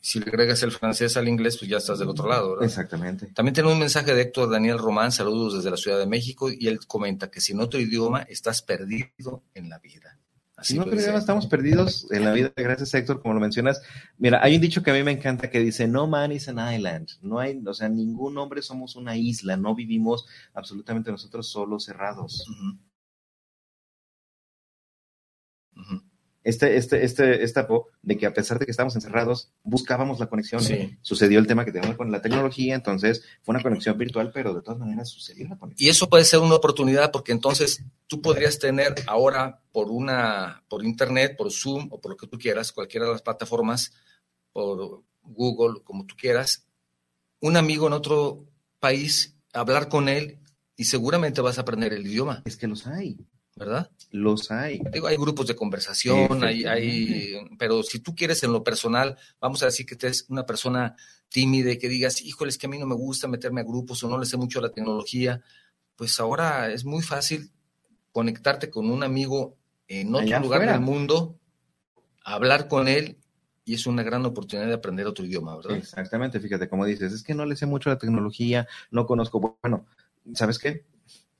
si, 0.00 0.20
le 0.20 0.26
agregas 0.26 0.62
el 0.62 0.72
francés 0.72 1.16
al 1.16 1.28
inglés, 1.28 1.58
pues 1.58 1.70
ya 1.70 1.76
estás 1.76 1.98
del 1.98 2.08
otro 2.08 2.28
lado, 2.28 2.50
¿verdad? 2.50 2.64
Exactamente. 2.64 3.26
También 3.34 3.54
tenemos 3.54 3.74
un 3.74 3.80
mensaje 3.80 4.14
de 4.14 4.22
Héctor 4.22 4.50
Daniel 4.50 4.78
Román, 4.78 5.12
saludos 5.12 5.56
desde 5.56 5.70
la 5.70 5.76
Ciudad 5.76 5.98
de 5.98 6.06
México, 6.06 6.50
y 6.50 6.66
él 6.68 6.80
comenta 6.86 7.30
que 7.30 7.40
sin 7.40 7.60
otro 7.60 7.78
idioma 7.78 8.22
estás 8.22 8.62
perdido 8.62 9.42
en 9.54 9.68
la 9.68 9.78
vida. 9.78 10.18
Así 10.56 10.76
no 10.76 10.86
idioma 10.92 11.18
estamos 11.18 11.46
perdidos 11.46 12.10
en 12.10 12.24
la 12.24 12.32
vida, 12.32 12.52
gracias 12.56 12.92
Héctor, 12.94 13.22
como 13.22 13.34
lo 13.34 13.40
mencionas. 13.40 13.80
Mira, 14.16 14.40
hay 14.42 14.56
un 14.56 14.60
dicho 14.60 14.82
que 14.82 14.90
a 14.90 14.94
mí 14.94 15.04
me 15.04 15.12
encanta 15.12 15.50
que 15.50 15.60
dice, 15.60 15.86
no 15.86 16.08
man 16.08 16.32
is 16.32 16.48
an 16.48 16.58
island. 16.74 17.10
No 17.22 17.38
hay, 17.38 17.62
o 17.64 17.74
sea, 17.74 17.88
ningún 17.88 18.36
hombre 18.38 18.62
somos 18.62 18.96
una 18.96 19.16
isla, 19.16 19.56
no 19.56 19.76
vivimos 19.76 20.26
absolutamente 20.54 21.12
nosotros 21.12 21.48
solos 21.48 21.84
cerrados 21.84 22.44
este, 26.48 26.78
este, 26.78 27.04
este, 27.04 27.44
esta 27.44 27.68
de 28.00 28.16
que 28.16 28.24
a 28.24 28.32
pesar 28.32 28.58
de 28.58 28.64
que 28.64 28.70
estábamos 28.70 28.94
encerrados, 28.94 29.52
buscábamos 29.64 30.18
la 30.18 30.30
conexión. 30.30 30.62
Sucedió 31.02 31.38
el 31.40 31.46
tema 31.46 31.66
que 31.66 31.72
teníamos 31.72 31.98
con 31.98 32.10
la 32.10 32.22
tecnología, 32.22 32.74
entonces 32.74 33.22
fue 33.42 33.54
una 33.54 33.62
conexión 33.62 33.98
virtual, 33.98 34.30
pero 34.32 34.54
de 34.54 34.62
todas 34.62 34.78
maneras 34.78 35.10
sucedió 35.10 35.46
la 35.46 35.58
conexión. 35.58 35.86
Y 35.86 35.90
eso 35.90 36.08
puede 36.08 36.24
ser 36.24 36.38
una 36.40 36.54
oportunidad 36.54 37.12
porque 37.12 37.32
entonces 37.32 37.84
tú 38.06 38.22
podrías 38.22 38.58
tener 38.58 38.94
ahora 39.06 39.62
por 39.72 39.90
una, 39.90 40.64
por 40.70 40.82
internet, 40.82 41.36
por 41.36 41.52
Zoom 41.52 41.88
o 41.90 42.00
por 42.00 42.12
lo 42.12 42.16
que 42.16 42.26
tú 42.26 42.38
quieras, 42.38 42.72
cualquiera 42.72 43.04
de 43.04 43.12
las 43.12 43.22
plataformas, 43.22 43.92
por 44.50 45.02
Google, 45.20 45.82
como 45.84 46.06
tú 46.06 46.14
quieras, 46.16 46.66
un 47.40 47.58
amigo 47.58 47.88
en 47.88 47.92
otro 47.92 48.46
país, 48.80 49.36
hablar 49.52 49.90
con 49.90 50.08
él 50.08 50.38
y 50.76 50.84
seguramente 50.84 51.42
vas 51.42 51.58
a 51.58 51.60
aprender 51.60 51.92
el 51.92 52.06
idioma. 52.06 52.40
Es 52.46 52.56
que 52.56 52.68
los 52.68 52.86
hay. 52.86 53.18
¿Verdad? 53.58 53.90
Los 54.10 54.50
hay. 54.50 54.80
Digo, 54.92 55.08
hay 55.08 55.16
grupos 55.16 55.46
de 55.46 55.56
conversación, 55.56 56.42
hay, 56.44 56.64
hay, 56.64 57.34
pero 57.58 57.82
si 57.82 58.00
tú 58.00 58.14
quieres 58.14 58.42
en 58.44 58.52
lo 58.52 58.62
personal, 58.62 59.16
vamos 59.40 59.62
a 59.62 59.66
decir 59.66 59.84
que 59.84 59.96
eres 60.00 60.26
una 60.28 60.46
persona 60.46 60.96
tímida 61.28 61.72
y 61.72 61.78
que 61.78 61.88
digas, 61.88 62.22
híjole, 62.22 62.50
es 62.50 62.58
que 62.58 62.66
a 62.66 62.70
mí 62.70 62.78
no 62.78 62.86
me 62.86 62.94
gusta 62.94 63.28
meterme 63.28 63.60
a 63.60 63.64
grupos 63.64 64.02
o 64.02 64.08
no 64.08 64.18
le 64.18 64.26
sé 64.26 64.36
mucho 64.36 64.60
a 64.60 64.62
la 64.62 64.70
tecnología, 64.70 65.42
pues 65.96 66.18
ahora 66.20 66.70
es 66.70 66.84
muy 66.84 67.02
fácil 67.02 67.50
conectarte 68.12 68.70
con 68.70 68.90
un 68.90 69.02
amigo 69.02 69.56
en 69.88 70.14
otro 70.14 70.40
lugar 70.40 70.66
del 70.66 70.80
mundo, 70.80 71.38
hablar 72.24 72.68
con 72.68 72.88
él 72.88 73.18
y 73.64 73.74
es 73.74 73.86
una 73.86 74.02
gran 74.02 74.24
oportunidad 74.24 74.68
de 74.68 74.74
aprender 74.74 75.06
otro 75.06 75.26
idioma, 75.26 75.56
¿verdad? 75.56 75.76
Exactamente, 75.76 76.40
fíjate, 76.40 76.68
como 76.68 76.86
dices, 76.86 77.12
es 77.12 77.22
que 77.22 77.34
no 77.34 77.44
le 77.44 77.56
sé 77.56 77.66
mucho 77.66 77.90
a 77.90 77.94
la 77.94 77.98
tecnología, 77.98 78.66
no 78.90 79.06
conozco, 79.06 79.58
bueno, 79.62 79.86
¿sabes 80.34 80.58
qué? 80.58 80.84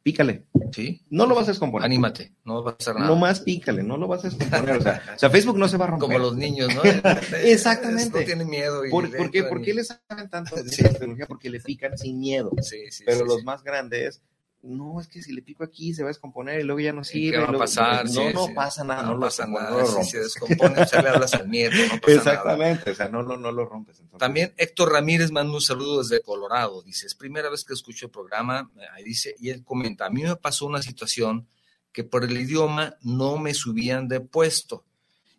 Pícale. 0.08 0.44
Sí. 0.72 1.04
No 1.10 1.26
lo 1.26 1.34
vas 1.34 1.48
a 1.48 1.50
descomponer. 1.50 1.84
Anímate, 1.84 2.32
no 2.44 2.62
va 2.62 2.70
a 2.70 2.78
pasar 2.78 2.94
nada. 2.94 3.08
No 3.08 3.16
más 3.16 3.40
pícale, 3.40 3.82
no 3.82 3.98
lo 3.98 4.08
vas 4.08 4.24
a 4.24 4.30
descomponer. 4.30 4.78
O 4.78 5.18
sea, 5.18 5.30
Facebook 5.30 5.58
no 5.58 5.68
se 5.68 5.76
va 5.76 5.84
a 5.84 5.88
romper. 5.88 6.08
Como 6.08 6.18
los 6.18 6.36
niños, 6.36 6.74
¿no? 6.74 6.82
Exactamente. 7.42 8.20
No 8.20 8.24
tienen 8.24 8.48
miedo. 8.48 8.86
Y 8.86 8.90
¿Por, 8.90 9.30
qué, 9.30 9.44
¿Por 9.44 9.60
qué 9.60 9.74
les 9.74 9.88
saben 9.88 10.30
tanto 10.30 10.56
de 10.62 10.70
tecnología? 10.70 11.26
Porque 11.26 11.50
le 11.50 11.60
pican 11.60 11.98
sin 11.98 12.18
miedo. 12.18 12.50
Sí, 12.62 12.90
sí. 12.90 13.04
Pero 13.04 13.26
los 13.26 13.44
más 13.44 13.62
grandes 13.62 14.22
no, 14.62 15.00
es 15.00 15.06
que 15.06 15.22
si 15.22 15.32
le 15.32 15.42
pico 15.42 15.62
aquí 15.62 15.94
se 15.94 16.02
va 16.02 16.08
a 16.08 16.10
descomponer 16.10 16.60
y 16.60 16.64
luego 16.64 16.80
ya 16.80 16.92
no 16.92 17.04
sirve. 17.04 17.38
¿Qué 17.38 17.44
va 17.44 17.56
a 17.56 17.58
pasar? 17.58 18.10
No, 18.10 18.30
no 18.32 18.54
pasa 18.54 18.82
nada, 18.82 19.02
no, 19.02 19.20
pasa 19.20 19.46
nada. 19.46 19.70
Lo 19.70 19.86
si 19.86 20.10
se 20.10 20.18
descompone, 20.18 20.84
se 20.86 21.00
le 21.00 21.08
hablas 21.08 21.34
al 21.34 21.48
nieto, 21.48 21.76
no 21.76 22.00
pasa 22.00 22.12
Exactamente, 22.12 22.90
o 22.90 22.94
sea, 22.94 23.08
no, 23.08 23.22
no, 23.22 23.36
no 23.36 23.52
lo 23.52 23.64
rompes. 23.64 24.02
También 24.18 24.52
Héctor 24.56 24.92
Ramírez 24.92 25.30
manda 25.30 25.54
un 25.54 25.60
saludo 25.60 26.02
desde 26.02 26.20
Colorado, 26.22 26.82
dice, 26.82 27.06
es 27.06 27.14
primera 27.14 27.48
vez 27.50 27.64
que 27.64 27.72
escucho 27.72 28.06
el 28.06 28.12
programa, 28.12 28.70
ahí 28.94 29.04
dice, 29.04 29.36
y 29.38 29.50
él 29.50 29.64
comenta, 29.64 30.06
a 30.06 30.10
mí 30.10 30.22
me 30.22 30.36
pasó 30.36 30.66
una 30.66 30.82
situación 30.82 31.46
que 31.92 32.04
por 32.04 32.24
el 32.24 32.36
idioma 32.36 32.96
no 33.02 33.38
me 33.38 33.54
subían 33.54 34.08
de 34.08 34.20
puesto. 34.20 34.84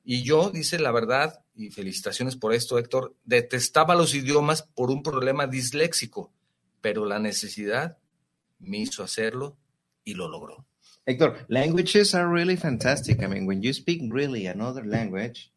Y 0.04 0.24
yo, 0.24 0.50
dice 0.50 0.80
la 0.80 0.92
verdad, 0.92 1.44
y 1.56 1.72
felicitaciones 1.72 2.36
por 2.36 2.54
esto, 2.54 2.78
Héctor, 2.78 3.16
detestaba 3.26 3.96
los 3.96 4.16
idiomas 4.16 4.64
por 4.64 4.92
un 4.92 5.04
problema 5.04 5.46
disléxico, 5.46 6.32
pero 6.82 7.06
la 7.06 7.20
necesidad 7.20 7.98
me 8.60 8.80
hizo 8.80 9.04
hacerlo 9.04 9.58
y 10.04 10.13
lo 10.13 10.28
logró. 10.28 10.65
Héctor, 11.06 11.45
languages 11.48 12.13
are 12.13 12.28
really 12.28 12.56
fantastic. 12.56 13.22
I 13.24 13.28
mean, 13.28 13.48
when 13.48 13.62
you 13.62 13.74
speak 13.74 14.02
really 14.12 14.48
another 14.48 14.86
language, 14.86 15.52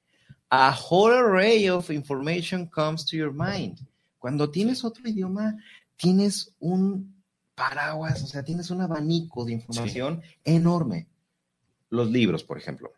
a 0.50 0.70
whole 0.70 1.12
array 1.12 1.68
of 1.68 1.90
information 1.90 2.68
comes 2.68 3.04
to 3.06 3.16
your 3.16 3.32
mind. 3.32 3.78
Cuando 4.18 4.50
tienes 4.50 4.84
otro 4.84 5.08
idioma, 5.08 5.56
tienes 5.96 6.54
un 6.60 7.22
paraguas, 7.54 8.22
o 8.22 8.26
sea, 8.26 8.42
tienes 8.42 8.70
un 8.70 8.80
abanico 8.80 9.44
de 9.44 9.52
información 9.52 10.22
enorme. 10.44 11.06
Los 11.90 12.10
libros, 12.10 12.44
por 12.44 12.56
ejemplo. 12.56 12.92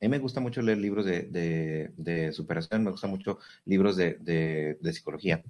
A 0.00 0.04
mí 0.04 0.08
me 0.08 0.18
gusta 0.18 0.40
mucho 0.40 0.62
leer 0.62 0.78
libros 0.78 1.04
de, 1.04 2.30
superación, 2.32 2.84
me 2.84 2.92
gusta 2.92 3.08
mucho 3.08 3.38
libros 3.64 3.96
de, 3.96 4.14
de 4.80 4.92
psicología. 4.92 5.42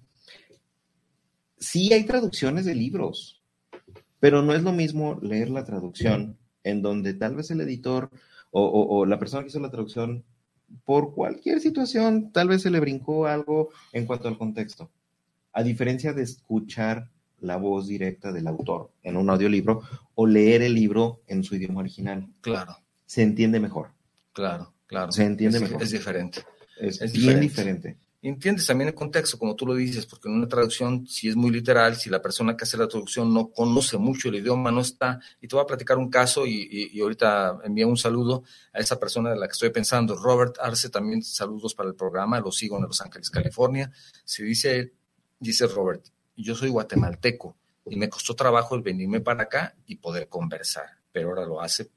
Sí 1.58 1.92
hay 1.92 2.04
traducciones 2.04 2.64
de 2.64 2.74
libros, 2.74 3.37
pero 4.20 4.42
no 4.42 4.54
es 4.54 4.62
lo 4.62 4.72
mismo 4.72 5.18
leer 5.22 5.50
la 5.50 5.64
traducción 5.64 6.36
en 6.64 6.82
donde 6.82 7.14
tal 7.14 7.36
vez 7.36 7.50
el 7.50 7.60
editor 7.60 8.10
o, 8.50 9.04
la 9.06 9.18
persona 9.18 9.42
que 9.42 9.48
hizo 9.48 9.60
la 9.60 9.70
traducción, 9.70 10.24
por 10.84 11.14
cualquier 11.14 11.60
situación, 11.60 12.32
tal 12.32 12.48
vez 12.48 12.62
se 12.62 12.70
le 12.70 12.80
brincó 12.80 13.26
algo 13.26 13.70
en 13.92 14.06
cuanto 14.06 14.28
al 14.28 14.38
contexto. 14.38 14.90
A 15.52 15.62
diferencia 15.62 16.12
de 16.12 16.22
escuchar 16.22 17.10
la 17.40 17.56
voz 17.56 17.86
directa 17.86 18.32
del 18.32 18.46
autor 18.46 18.90
en 19.02 19.16
un 19.16 19.30
audiolibro 19.30 19.82
o 20.14 20.26
leer 20.26 20.62
el 20.62 20.74
libro 20.74 21.20
en 21.26 21.44
su 21.44 21.56
idioma 21.56 21.80
original. 21.80 22.26
Claro. 22.40 22.76
Se 23.06 23.22
entiende 23.22 23.60
mejor. 23.60 23.90
Claro, 24.32 24.72
claro. 24.86 25.12
Se 25.12 25.24
entiende 25.24 25.60
mejor. 25.60 25.82
Es 25.82 25.90
diferente. 25.90 26.40
Es, 26.80 27.12
bien 27.12 27.40
diferente 27.40 27.96
entiendes 28.22 28.66
también 28.66 28.88
el 28.88 28.94
contexto, 28.94 29.38
como 29.38 29.54
tú 29.54 29.66
lo 29.66 29.74
dices, 29.74 30.04
porque 30.06 30.28
en 30.28 30.34
una 30.34 30.48
traducción, 30.48 31.06
si 31.06 31.28
es 31.28 31.36
muy 31.36 31.50
literal, 31.50 31.96
si 31.96 32.10
la 32.10 32.20
persona 32.20 32.56
que 32.56 32.64
hace 32.64 32.76
la 32.76 32.88
traducción 32.88 33.32
no 33.32 33.50
conoce 33.50 33.96
mucho 33.96 34.28
el 34.28 34.36
idioma, 34.36 34.72
no 34.72 34.80
está, 34.80 35.20
y 35.40 35.46
te 35.46 35.54
voy 35.54 35.62
a 35.62 35.66
platicar 35.66 35.98
un 35.98 36.10
caso 36.10 36.44
y, 36.46 36.90
y, 36.92 37.00
ahorita 37.00 37.60
envío 37.64 37.86
un 37.86 37.96
saludo 37.96 38.42
a 38.72 38.80
esa 38.80 38.98
persona 38.98 39.30
de 39.30 39.36
la 39.36 39.46
que 39.46 39.52
estoy 39.52 39.70
pensando, 39.70 40.16
Robert 40.16 40.56
Arce, 40.60 40.90
también 40.90 41.22
saludos 41.22 41.74
para 41.74 41.88
el 41.88 41.94
programa, 41.94 42.40
lo 42.40 42.50
sigo 42.50 42.76
en 42.76 42.84
Los 42.84 43.00
Ángeles, 43.00 43.30
California. 43.30 43.92
Se 44.24 44.42
dice, 44.42 44.94
dice 45.38 45.66
Robert, 45.68 46.04
yo 46.36 46.54
soy 46.54 46.70
guatemalteco 46.70 47.56
y 47.86 47.96
me 47.96 48.08
costó 48.08 48.34
trabajo 48.34 48.74
el 48.74 48.82
venirme 48.82 49.20
para 49.20 49.44
acá 49.44 49.76
y 49.86 49.96
poder 49.96 50.28
conversar, 50.28 50.98
pero 51.12 51.28
ahora 51.28 51.46
lo 51.46 51.60
hace 51.60 51.90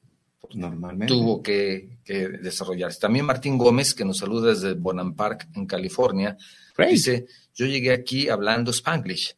normalmente. 0.54 1.14
tuvo 1.14 1.42
que, 1.42 2.00
desarrollarse. 2.42 3.00
También 3.00 3.26
Martín 3.26 3.58
Gómez, 3.58 3.94
que 3.94 4.04
nos 4.04 4.18
saluda 4.18 4.50
desde 4.50 4.74
Bonham 4.74 5.16
Park, 5.16 5.48
en 5.56 5.66
California, 5.66 6.38
dice, 6.78 7.26
yo 7.54 7.66
llegué 7.66 7.94
aquí 7.94 8.28
hablando 8.28 8.72
spanglish. 8.72 9.36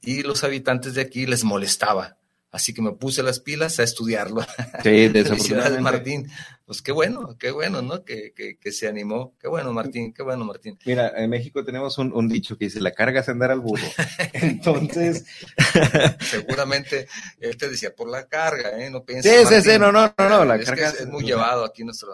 Y 0.00 0.22
los 0.22 0.42
habitantes 0.42 0.94
de 0.94 1.02
aquí 1.02 1.26
les 1.26 1.44
molestaba. 1.44 2.16
Así 2.52 2.74
que 2.74 2.82
me 2.82 2.92
puse 2.92 3.22
las 3.22 3.40
pilas 3.40 3.80
a 3.80 3.82
estudiarlo. 3.82 4.42
Sí, 4.82 5.08
desafortunadamente. 5.08 5.80
Martín. 5.80 6.30
Pues 6.66 6.82
qué 6.82 6.92
bueno, 6.92 7.36
qué 7.38 7.50
bueno, 7.50 7.80
¿no? 7.80 8.04
Que, 8.04 8.34
que, 8.34 8.72
se 8.72 8.86
animó. 8.86 9.34
Qué 9.40 9.48
bueno, 9.48 9.72
Martín, 9.72 10.12
qué 10.12 10.22
bueno, 10.22 10.44
Martín. 10.44 10.78
Mira, 10.84 11.12
en 11.16 11.30
México 11.30 11.64
tenemos 11.64 11.96
un, 11.96 12.28
dicho 12.28 12.58
que 12.58 12.66
dice, 12.66 12.80
la 12.80 12.92
carga 12.92 13.20
es 13.20 13.28
andar 13.30 13.50
al 13.50 13.60
burro. 13.60 13.82
Entonces... 14.34 15.24
Seguramente 16.20 17.08
él 17.40 17.56
te 17.56 17.68
decía, 17.68 17.94
por 17.94 18.08
la 18.08 18.28
carga, 18.28 18.78
¿eh? 18.78 18.90
No 18.90 19.02
pienses. 19.02 19.48
Sí, 19.48 19.54
sí, 19.54 19.70
sí, 19.70 19.78
no, 19.78 19.90
no, 19.90 20.14
no, 20.18 20.44
la 20.44 20.56
es 20.56 20.66
carga... 20.66 20.90
es, 20.90 21.06
muy 21.06 21.24
llevado 21.24 21.64
aquí 21.64 21.84
nuestro... 21.84 22.12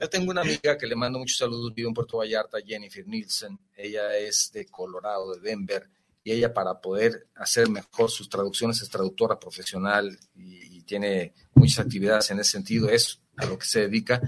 Yo 0.00 0.08
tengo 0.08 0.30
una 0.30 0.40
amiga 0.40 0.78
que 0.78 0.86
le 0.86 0.96
mando 0.96 1.18
muchos 1.18 1.38
saludos, 1.38 1.74
vive 1.74 1.88
en 1.88 1.94
Puerto 1.94 2.18
Vallarta, 2.18 2.58
Jennifer 2.66 3.06
Nielsen. 3.06 3.58
Ella 3.76 4.16
es 4.16 4.50
de 4.52 4.64
Colorado, 4.66 5.34
de 5.34 5.40
Denver 5.40 5.88
y 6.24 6.32
ella 6.32 6.52
para 6.52 6.80
poder 6.80 7.28
hacer 7.34 7.68
mejor 7.68 8.10
sus 8.10 8.28
traducciones 8.28 8.82
es 8.82 8.88
traductora 8.88 9.38
profesional 9.38 10.18
y, 10.34 10.68
tiene 10.88 11.34
muchas 11.52 11.80
actividades 11.80 12.30
en 12.30 12.40
ese 12.40 12.52
sentido, 12.52 12.88
es 12.88 13.20
a 13.36 13.44
lo 13.44 13.58
que 13.58 13.66
se 13.66 13.80
dedica. 13.80 14.22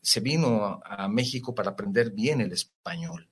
Se 0.00 0.20
vino 0.20 0.80
a 0.82 1.08
México 1.08 1.54
para 1.54 1.72
aprender 1.72 2.12
bien 2.12 2.40
el 2.40 2.52
español, 2.52 3.28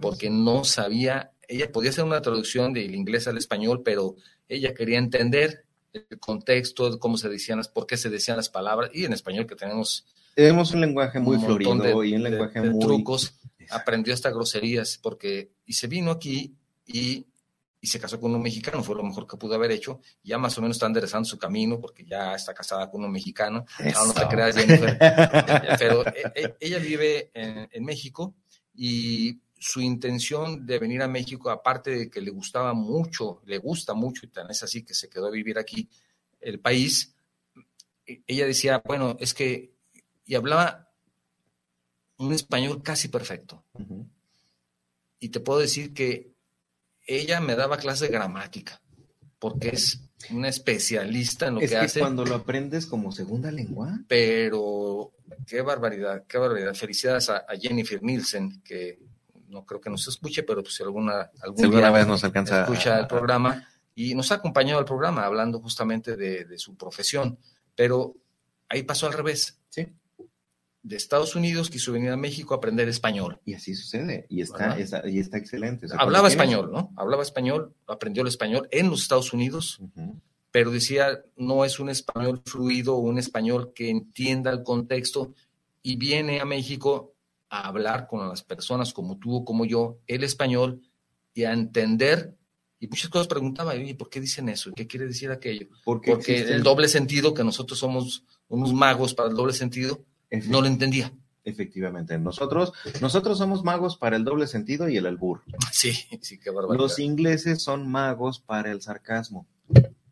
porque 0.00 0.30
no 0.30 0.62
sabía, 0.62 1.32
ella 1.48 1.72
podía 1.72 1.90
hacer 1.90 2.04
una 2.04 2.22
traducción 2.22 2.72
del 2.72 2.94
inglés 2.94 3.26
al 3.26 3.38
español, 3.38 3.82
pero 3.84 4.14
ella 4.48 4.72
quería 4.72 4.98
entender 4.98 5.64
el 5.92 6.20
contexto, 6.20 6.92
de 6.92 6.98
cómo 7.00 7.18
se 7.18 7.28
decían, 7.28 7.60
por 7.74 7.88
qué 7.88 7.96
se 7.96 8.08
decían 8.08 8.36
las 8.36 8.50
palabras, 8.50 8.90
y 8.94 9.04
en 9.04 9.12
español 9.12 9.48
que 9.48 9.56
tenemos... 9.56 10.06
Tenemos 10.36 10.70
un 10.70 10.82
lenguaje 10.82 11.18
muy 11.18 11.40
florido 11.40 12.04
y 12.04 12.14
un 12.14 12.22
lenguaje 12.22 12.60
muy... 12.60 12.78
trucos 12.78 13.40
aprendió 13.70 14.14
hasta 14.14 14.30
groserías, 14.30 14.98
porque, 15.02 15.50
y 15.64 15.72
se 15.72 15.88
vino 15.88 16.12
aquí 16.12 16.54
y, 16.86 17.26
y, 17.80 17.86
se 17.86 18.00
casó 18.00 18.20
con 18.20 18.34
un 18.34 18.42
mexicano, 18.42 18.82
fue 18.82 18.96
lo 18.96 19.02
mejor 19.02 19.26
que 19.26 19.36
pudo 19.36 19.54
haber 19.54 19.70
hecho, 19.72 20.00
ya 20.22 20.38
más 20.38 20.56
o 20.56 20.62
menos 20.62 20.76
está 20.76 20.86
enderezando 20.86 21.28
su 21.28 21.38
camino, 21.38 21.80
porque 21.80 22.04
ya 22.04 22.34
está 22.34 22.54
casada 22.54 22.90
con 22.90 23.04
un 23.04 23.12
mexicano, 23.12 23.64
no, 23.94 24.06
no 24.06 24.14
te 24.14 24.26
creas, 24.28 24.56
Jennifer, 24.56 24.96
pero 25.78 26.06
e, 26.06 26.32
e, 26.34 26.56
ella 26.60 26.78
vive 26.78 27.30
en, 27.34 27.68
en 27.70 27.84
México 27.84 28.34
y 28.74 29.40
su 29.58 29.80
intención 29.80 30.66
de 30.66 30.78
venir 30.78 31.02
a 31.02 31.08
México, 31.08 31.50
aparte 31.50 31.90
de 31.90 32.10
que 32.10 32.20
le 32.20 32.30
gustaba 32.30 32.74
mucho, 32.74 33.40
le 33.46 33.58
gusta 33.58 33.94
mucho, 33.94 34.26
y 34.26 34.28
tan 34.28 34.50
es 34.50 34.62
así 34.62 34.82
que 34.82 34.94
se 34.94 35.08
quedó 35.08 35.26
a 35.26 35.30
vivir 35.30 35.58
aquí 35.58 35.88
el 36.40 36.60
país, 36.60 37.14
e, 38.06 38.22
ella 38.26 38.46
decía, 38.46 38.82
bueno, 38.84 39.16
es 39.18 39.34
que, 39.34 39.72
y 40.24 40.34
hablaba 40.34 40.86
un 42.18 42.32
español 42.32 42.82
casi 42.82 43.08
perfecto. 43.08 43.64
Uh 43.74 43.82
-huh. 43.82 44.08
Y 45.20 45.28
te 45.30 45.40
puedo 45.40 45.60
decir 45.60 45.92
que 45.92 46.34
ella 47.06 47.40
me 47.40 47.56
daba 47.56 47.76
clase 47.76 48.06
de 48.06 48.12
gramática, 48.12 48.80
porque 49.38 49.70
es 49.70 50.02
una 50.30 50.48
especialista 50.48 51.48
en 51.48 51.54
lo 51.54 51.60
es 51.60 51.70
que, 51.70 51.76
que 51.76 51.84
hace. 51.84 52.00
cuando 52.00 52.24
lo 52.24 52.34
aprendes 52.34 52.86
como 52.86 53.12
segunda 53.12 53.50
lengua. 53.50 54.00
Pero 54.08 55.12
qué 55.46 55.62
barbaridad, 55.62 56.24
qué 56.26 56.38
barbaridad. 56.38 56.74
Felicidades 56.74 57.28
a, 57.30 57.38
a 57.38 57.56
Jennifer 57.56 58.02
Nielsen, 58.02 58.62
que 58.62 58.98
no 59.48 59.64
creo 59.64 59.80
que 59.80 59.90
nos 59.90 60.06
escuche, 60.08 60.42
pero 60.42 60.62
pues 60.62 60.74
si 60.74 60.82
alguna, 60.82 61.30
algún 61.40 61.58
Segura 61.58 61.90
vez 61.90 62.06
nos 62.06 62.24
alcanza 62.24 62.62
escucha 62.62 62.96
a, 62.96 63.00
el 63.00 63.06
programa 63.06 63.66
y 63.94 64.14
nos 64.14 64.32
ha 64.32 64.36
acompañado 64.36 64.78
al 64.78 64.84
programa 64.84 65.24
hablando 65.24 65.60
justamente 65.60 66.16
de, 66.16 66.44
de, 66.44 66.58
su 66.58 66.76
profesión, 66.76 67.38
pero 67.74 68.14
ahí 68.68 68.82
pasó 68.82 69.06
al 69.06 69.12
revés. 69.12 69.55
De 70.86 70.94
Estados 70.94 71.34
Unidos 71.34 71.68
quiso 71.68 71.90
venir 71.92 72.10
a 72.10 72.16
México 72.16 72.54
a 72.54 72.58
aprender 72.58 72.88
español. 72.88 73.40
Y 73.44 73.54
así 73.54 73.74
sucede, 73.74 74.24
y 74.28 74.40
está, 74.40 74.78
está 74.78 75.08
y 75.08 75.18
está 75.18 75.36
excelente. 75.36 75.86
O 75.86 75.88
sea, 75.88 75.98
Hablaba 75.98 76.28
español, 76.28 76.70
¿no? 76.70 76.92
Hablaba 76.94 77.24
español, 77.24 77.74
aprendió 77.88 78.22
el 78.22 78.28
español 78.28 78.68
en 78.70 78.88
los 78.88 79.02
Estados 79.02 79.32
Unidos, 79.32 79.78
uh 79.80 79.88
-huh. 79.96 80.20
pero 80.52 80.70
decía, 80.70 81.24
no 81.36 81.64
es 81.64 81.80
un 81.80 81.88
español 81.90 82.40
fluido, 82.46 82.98
un 82.98 83.18
español 83.18 83.72
que 83.74 83.90
entienda 83.90 84.52
el 84.52 84.62
contexto 84.62 85.34
y 85.82 85.96
viene 85.96 86.40
a 86.40 86.44
México 86.44 87.14
a 87.48 87.66
hablar 87.66 88.06
con 88.06 88.28
las 88.28 88.44
personas 88.44 88.92
como 88.92 89.18
tú 89.18 89.38
o 89.38 89.44
como 89.44 89.64
yo, 89.64 89.98
el 90.06 90.22
español, 90.22 90.82
y 91.34 91.44
a 91.44 91.52
entender, 91.52 92.36
y 92.78 92.86
muchas 92.86 93.10
cosas 93.10 93.26
preguntaba, 93.26 93.74
y 93.74 93.94
¿por 93.94 94.08
qué 94.08 94.20
dicen 94.20 94.48
eso? 94.48 94.70
¿Y 94.70 94.74
qué 94.74 94.86
quiere 94.86 95.06
decir 95.06 95.32
aquello? 95.32 95.66
¿Por 95.84 96.00
Porque 96.00 96.42
el 96.42 96.62
doble 96.62 96.88
sentido, 96.88 97.34
que 97.34 97.42
nosotros 97.42 97.78
somos 97.78 98.24
unos 98.48 98.72
magos 98.72 99.14
para 99.14 99.28
el 99.28 99.34
doble 99.36 99.52
sentido, 99.52 100.04
no 100.30 100.60
lo 100.60 100.66
entendía. 100.66 101.12
Efectivamente, 101.44 102.18
nosotros, 102.18 102.72
nosotros 103.00 103.38
somos 103.38 103.62
magos 103.62 103.96
para 103.96 104.16
el 104.16 104.24
doble 104.24 104.48
sentido 104.48 104.88
y 104.88 104.96
el 104.96 105.06
albur. 105.06 105.42
Sí, 105.70 105.92
sí, 106.20 106.38
qué 106.38 106.50
barbaridad. 106.50 106.82
Los 106.82 106.98
ingleses 106.98 107.62
son 107.62 107.88
magos 107.88 108.40
para 108.40 108.72
el 108.72 108.82
sarcasmo. 108.82 109.46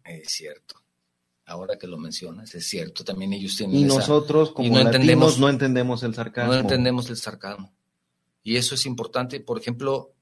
Es 0.05 0.31
cierto 0.31 0.85
ahora 1.47 1.77
que 1.79 1.87
lo 1.87 1.99
mencionas, 1.99 2.55
es 2.55 2.67
cierto, 2.67 3.05
también 3.05 3.33
ellos 3.33 3.57
tienen 3.57 3.77
Y 3.77 3.85
esa, 3.85 3.97
nosotros 3.97 4.53
como 4.53 4.67
y 4.67 4.71
no 4.71 4.77
latinos 4.77 4.95
entendemos, 4.95 5.39
no 5.39 5.49
entendemos 5.49 6.03
el 6.03 6.15
sarcasmo. 6.15 6.53
No 6.53 6.59
entendemos 6.59 7.11
el 7.11 7.17
sarcasmo. 7.17 7.73
Y 8.43 8.57
eso 8.57 8.75
es 8.75 8.87
importante, 8.87 9.41
por 9.41 9.59
ejemplo, 9.59 10.13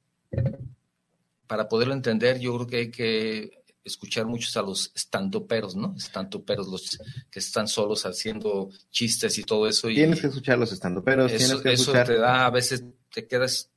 para 1.47 1.69
poderlo 1.69 1.95
entender, 1.95 2.39
yo 2.39 2.55
creo 2.55 2.67
que 2.67 2.77
hay 2.77 2.91
que 2.91 3.62
escuchar 3.85 4.27
muchos 4.27 4.57
a 4.57 4.63
los 4.63 4.93
estandoperos, 4.95 5.75
¿no? 5.77 5.95
Estandoperos, 5.97 6.69
los 6.69 6.99
que 7.31 7.39
están 7.39 7.67
solos 7.69 8.07
haciendo 8.07 8.71
chistes 8.91 9.39
y 9.39 9.43
todo 9.43 9.67
eso. 9.69 9.91
Y 9.91 9.97
tienes 9.97 10.21
que 10.21 10.29
escuchar 10.29 10.59
los 10.59 10.73
estandoperos, 10.73 11.31
eso, 11.33 11.39
tienes 11.47 11.63
que 11.63 11.73
eso 11.73 11.83
escuchar... 11.83 12.07
te 12.07 12.17
da, 12.19 12.47
a 12.47 12.51
veces 12.51 12.85
te 13.13 13.27
quedas 13.27 13.71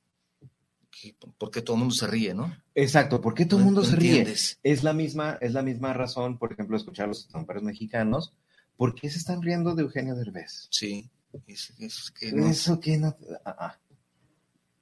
porque 1.38 1.62
todo 1.62 1.76
el 1.76 1.80
mundo 1.82 1.94
se 1.94 2.08
ríe, 2.08 2.34
¿no? 2.34 2.56
Exacto, 2.74 3.22
¿por 3.22 3.34
qué 3.36 3.46
todo 3.46 3.60
el 3.60 3.66
No 3.66 3.72
mundo 3.72 3.84
se 3.88 3.96
ríe? 3.96 4.10
entiendes. 4.10 4.60
Es 4.64 4.82
la 4.84 4.94
misma, 4.94 5.38
es 5.42 5.54
la 5.54 5.62
misma 5.62 5.94
razón, 5.94 6.40
por 6.40 6.52
ejemplo, 6.54 6.76
escuchar 6.78 7.08
los 7.08 7.20
estandoperos 7.22 7.62
mexicanos. 7.64 8.34
¿Por 8.76 8.96
qué 8.96 9.10
se 9.10 9.20
están 9.20 9.42
riendo 9.42 9.76
de 9.76 9.84
Eugenio 9.84 10.16
Derbez? 10.16 10.68
Sí, 10.72 11.10
es, 11.48 11.74
es 11.80 12.12
que 12.12 12.32
no- 12.32 12.48
Eso 12.48 12.80
que 12.80 12.98
no. 12.98 13.16
ah, 13.46 13.56
ah. 13.60 13.80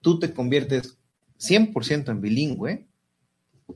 Tú 0.02 0.18
te 0.20 0.34
conviertes 0.34 0.98
100% 1.40 2.10
en 2.12 2.22
bilingüe 2.22 2.88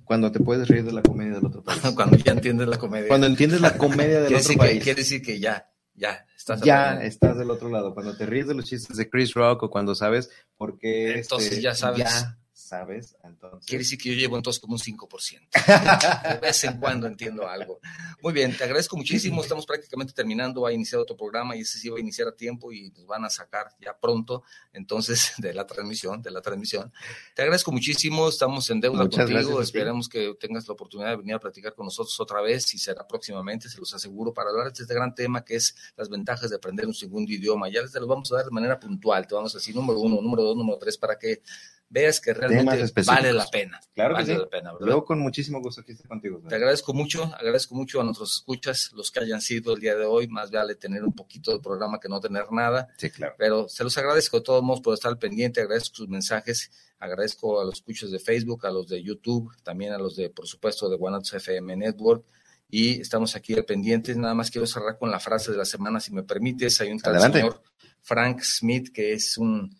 cuando 0.04 0.32
te 0.32 0.40
puedes 0.40 0.68
reír 0.68 0.84
de 0.84 0.92
la 0.92 1.02
comedia 1.02 1.36
del 1.36 1.46
otro 1.46 1.64
país. 1.64 1.82
cuando 1.96 2.18
ya 2.18 2.32
entiendes 2.32 2.68
la 2.68 2.78
comedia. 2.78 3.08
Cuando 3.08 3.28
entiendes 3.28 3.62
la 3.62 3.78
comedia 3.78 4.22
del 4.22 4.36
otro 4.36 4.50
que, 4.50 4.58
país. 4.58 4.84
quiere 4.84 5.02
decir 5.02 5.22
que 5.22 5.40
ya, 5.40 5.70
ya, 5.94 6.26
estás 6.36 6.62
ya 6.62 7.02
estás 7.02 7.38
del 7.38 7.52
otro 7.52 7.70
lado. 7.70 7.94
Cuando 7.94 8.16
te 8.16 8.26
ríes 8.26 8.48
de 8.48 8.56
los 8.56 8.66
chistes 8.66 8.98
de 8.98 9.10
Chris 9.10 9.34
Rock 9.34 9.64
o 9.64 9.70
cuando 9.70 9.96
sabes 9.96 10.30
por 10.58 10.78
qué. 10.78 11.20
Entonces 11.20 11.52
este, 11.52 11.62
ya 11.62 11.76
sabes. 11.76 12.00
Ya 12.00 12.38
sabes. 12.68 13.16
Entonces. 13.24 13.66
Quiere 13.66 13.84
decir 13.84 13.98
que 13.98 14.10
yo 14.10 14.16
llevo 14.16 14.38
entonces 14.38 14.60
como 14.60 14.74
un 14.74 14.80
5%. 14.80 16.34
De 16.34 16.40
vez 16.40 16.64
en 16.64 16.80
cuando 16.80 17.08
entiendo 17.08 17.48
algo. 17.48 17.80
Muy 18.22 18.34
bien, 18.34 18.56
te 18.56 18.64
agradezco 18.64 18.98
muchísimo. 18.98 19.42
Estamos 19.42 19.66
prácticamente 19.66 20.14
terminando. 20.14 20.62
Va 20.62 20.70
a 20.70 20.74
iniciar 20.74 21.02
otro 21.02 21.16
programa 21.16 21.56
y 21.56 21.62
ese 21.62 21.80
sí 21.80 21.90
va 21.90 21.98
a 21.98 22.00
iniciar 22.00 22.28
a 22.28 22.36
tiempo 22.36 22.72
y 22.72 22.92
nos 22.92 23.06
van 23.08 23.26
a 23.26 23.30
sacar 23.30 23.68
ya 23.80 23.98
pronto, 23.98 24.44
entonces, 24.74 25.34
de 25.38 25.54
la 25.54 25.66
transmisión, 25.66 26.22
de 26.22 26.32
la 26.32 26.42
transmisión. 26.42 26.92
Te 27.36 27.42
agradezco 27.42 27.72
muchísimo. 27.72 28.28
Estamos 28.28 28.70
en 28.70 28.82
deuda 28.82 29.04
Muchas 29.04 29.26
contigo. 29.26 29.62
Esperemos 29.62 30.10
que 30.10 30.36
tengas 30.40 30.68
la 30.68 30.74
oportunidad 30.74 31.10
de 31.12 31.18
venir 31.18 31.36
a 31.36 31.40
platicar 31.40 31.74
con 31.74 31.86
nosotros 31.86 32.20
otra 32.20 32.42
vez 32.42 32.74
y 32.74 32.78
será 32.78 33.08
próximamente, 33.08 33.70
se 33.70 33.80
los 33.80 33.94
aseguro, 33.94 34.34
para 34.34 34.50
hablar 34.50 34.72
de 34.72 34.82
este 34.82 34.94
gran 34.94 35.16
tema 35.16 35.44
que 35.44 35.56
es 35.56 35.76
las 35.96 36.10
ventajas 36.10 36.50
de 36.50 36.56
aprender 36.58 36.86
un 36.86 36.94
segundo 36.94 37.32
idioma. 37.32 37.70
Ya 37.70 37.82
les 37.82 37.94
los 37.94 38.08
vamos 38.08 38.32
a 38.32 38.36
dar 38.36 38.46
de 38.46 38.52
manera 38.52 38.80
puntual. 38.80 39.26
Te 39.26 39.36
vamos 39.36 39.56
a 39.56 39.58
decir 39.58 39.76
número 39.76 40.00
uno, 40.00 40.22
número 40.22 40.44
dos, 40.44 40.58
número 40.58 40.78
tres, 40.78 40.98
para 40.98 41.18
que 41.18 41.42
veas 41.90 42.20
que 42.20 42.34
realmente 42.34 42.92
vale 43.06 43.34
la 43.34 43.48
pena. 43.48 43.80
Claro 43.94 44.16
que 44.16 44.22
vale 44.22 44.34
sí. 44.34 44.40
la 44.40 44.50
pena, 44.50 44.74
¿verdad? 44.74 44.88
Yo 44.88 45.06
con 45.06 45.20
muchísimo 45.20 45.62
gusto 45.62 45.82
aquí 45.82 45.94
estoy 45.94 46.08
contigo. 46.08 46.42
Te 46.48 46.56
agradezco 46.56 46.94
mucho, 46.94 47.24
agradezco 47.36 47.76
mucho 47.76 48.02
a 48.02 48.04
nuestros 48.04 48.36
escuchas, 48.36 48.92
los 48.94 49.12
que 49.12 49.22
hayan 49.22 49.42
sido 49.42 49.74
el 49.74 49.80
día 49.80 49.96
de 49.96 50.06
hoy. 50.06 50.28
Más 50.28 50.52
vale 50.52 50.76
tener 50.76 51.04
un 51.04 51.14
poquito 51.14 51.52
de 51.52 51.60
programa 51.60 52.00
que 52.00 52.10
no 52.10 52.20
tener 52.20 52.52
nada. 52.52 52.90
Sí, 52.98 53.10
claro. 53.10 53.36
Pero 53.38 53.70
se 53.70 53.84
los 53.84 53.98
agradezco 53.98 54.38
de 54.38 54.44
todos 54.44 54.64
modos 54.64 54.82
por 54.82 54.94
estar 54.94 55.10
al 55.10 55.18
pendiente, 55.18 55.62
agradezco 55.62 55.96
sus 55.96 56.10
mensajes, 56.10 56.72
agradezco 57.00 57.62
a 57.62 57.66
los 57.66 57.76
escuchos 57.76 58.12
de 58.12 58.20
Facebook, 58.20 58.66
a 58.66 58.72
los 58.72 58.88
de 58.88 59.02
YouTube, 59.02 59.52
también 59.64 59.94
a 59.94 59.98
los 59.98 60.16
de, 60.16 60.30
por 60.30 60.48
supuesto, 60.48 60.90
de 60.90 60.98
Guanatos 60.98 61.34
FM 61.34 61.78
Network. 61.78 62.26
Y 62.70 63.00
estamos 63.00 63.36
aquí 63.38 63.54
al 63.54 63.64
pendiente. 63.64 64.14
Nada 64.16 64.34
más 64.34 64.52
quiero 64.52 64.68
cerrar 64.68 64.98
con 64.98 65.10
la 65.10 65.22
frase 65.22 65.52
de 65.52 65.58
la 65.58 65.64
semana, 65.64 66.02
si 66.02 66.12
me 66.12 66.24
permites. 66.24 66.82
Hay 66.82 66.92
un 66.92 67.00
tal 67.00 67.16
Adelante. 67.16 67.40
señor 67.40 67.62
Frank 68.02 68.42
Smith, 68.42 68.92
que 68.94 69.14
es 69.14 69.38
un, 69.38 69.74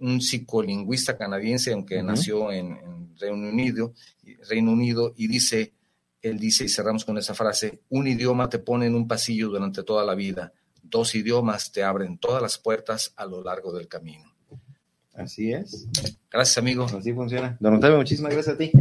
un 0.00 0.20
psicolingüista 0.20 1.16
canadiense, 1.16 1.72
aunque 1.72 2.02
nació 2.02 2.50
en, 2.52 2.76
en 2.76 3.16
Reino 3.18 3.48
Unido, 3.48 3.94
Reino 4.48 4.72
Unido, 4.72 5.14
y 5.16 5.28
dice, 5.28 5.72
él 6.22 6.38
dice, 6.38 6.64
y 6.64 6.68
cerramos 6.68 7.04
con 7.04 7.18
esa 7.18 7.34
frase, 7.34 7.80
un 7.88 8.06
idioma 8.06 8.48
te 8.48 8.58
pone 8.58 8.86
en 8.86 8.94
un 8.94 9.06
pasillo 9.06 9.48
durante 9.48 9.82
toda 9.82 10.04
la 10.04 10.14
vida, 10.14 10.52
dos 10.82 11.14
idiomas 11.14 11.72
te 11.72 11.82
abren 11.82 12.18
todas 12.18 12.42
las 12.42 12.58
puertas 12.58 13.12
a 13.16 13.26
lo 13.26 13.42
largo 13.42 13.72
del 13.72 13.88
camino. 13.88 14.32
Así 15.14 15.52
es. 15.52 15.86
Gracias, 16.30 16.56
amigo. 16.58 16.84
Así 16.84 17.12
funciona. 17.12 17.56
Don 17.60 17.74
Octavio, 17.74 17.98
muchísimas 17.98 18.32
gracias 18.32 18.54
a 18.54 18.58
ti. 18.58 18.72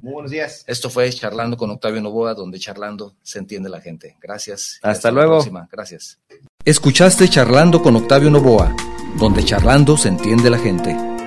Muy 0.00 0.12
buenos 0.12 0.30
días. 0.30 0.64
Esto 0.66 0.88
fue 0.88 1.10
Charlando 1.10 1.56
con 1.56 1.68
Octavio 1.70 2.00
Novoa, 2.00 2.34
donde 2.34 2.58
charlando 2.58 3.16
se 3.22 3.38
entiende 3.38 3.68
la 3.68 3.80
gente. 3.80 4.16
Gracias. 4.20 4.78
Hasta 4.82 5.10
la 5.10 5.14
luego. 5.16 5.34
próxima. 5.34 5.68
Gracias. 5.70 6.18
Escuchaste 6.64 7.28
Charlando 7.28 7.82
con 7.82 7.96
Octavio 7.96 8.30
Novoa, 8.30 8.74
donde 9.18 9.44
charlando 9.44 9.96
se 9.96 10.08
entiende 10.08 10.50
la 10.50 10.58
gente. 10.58 11.19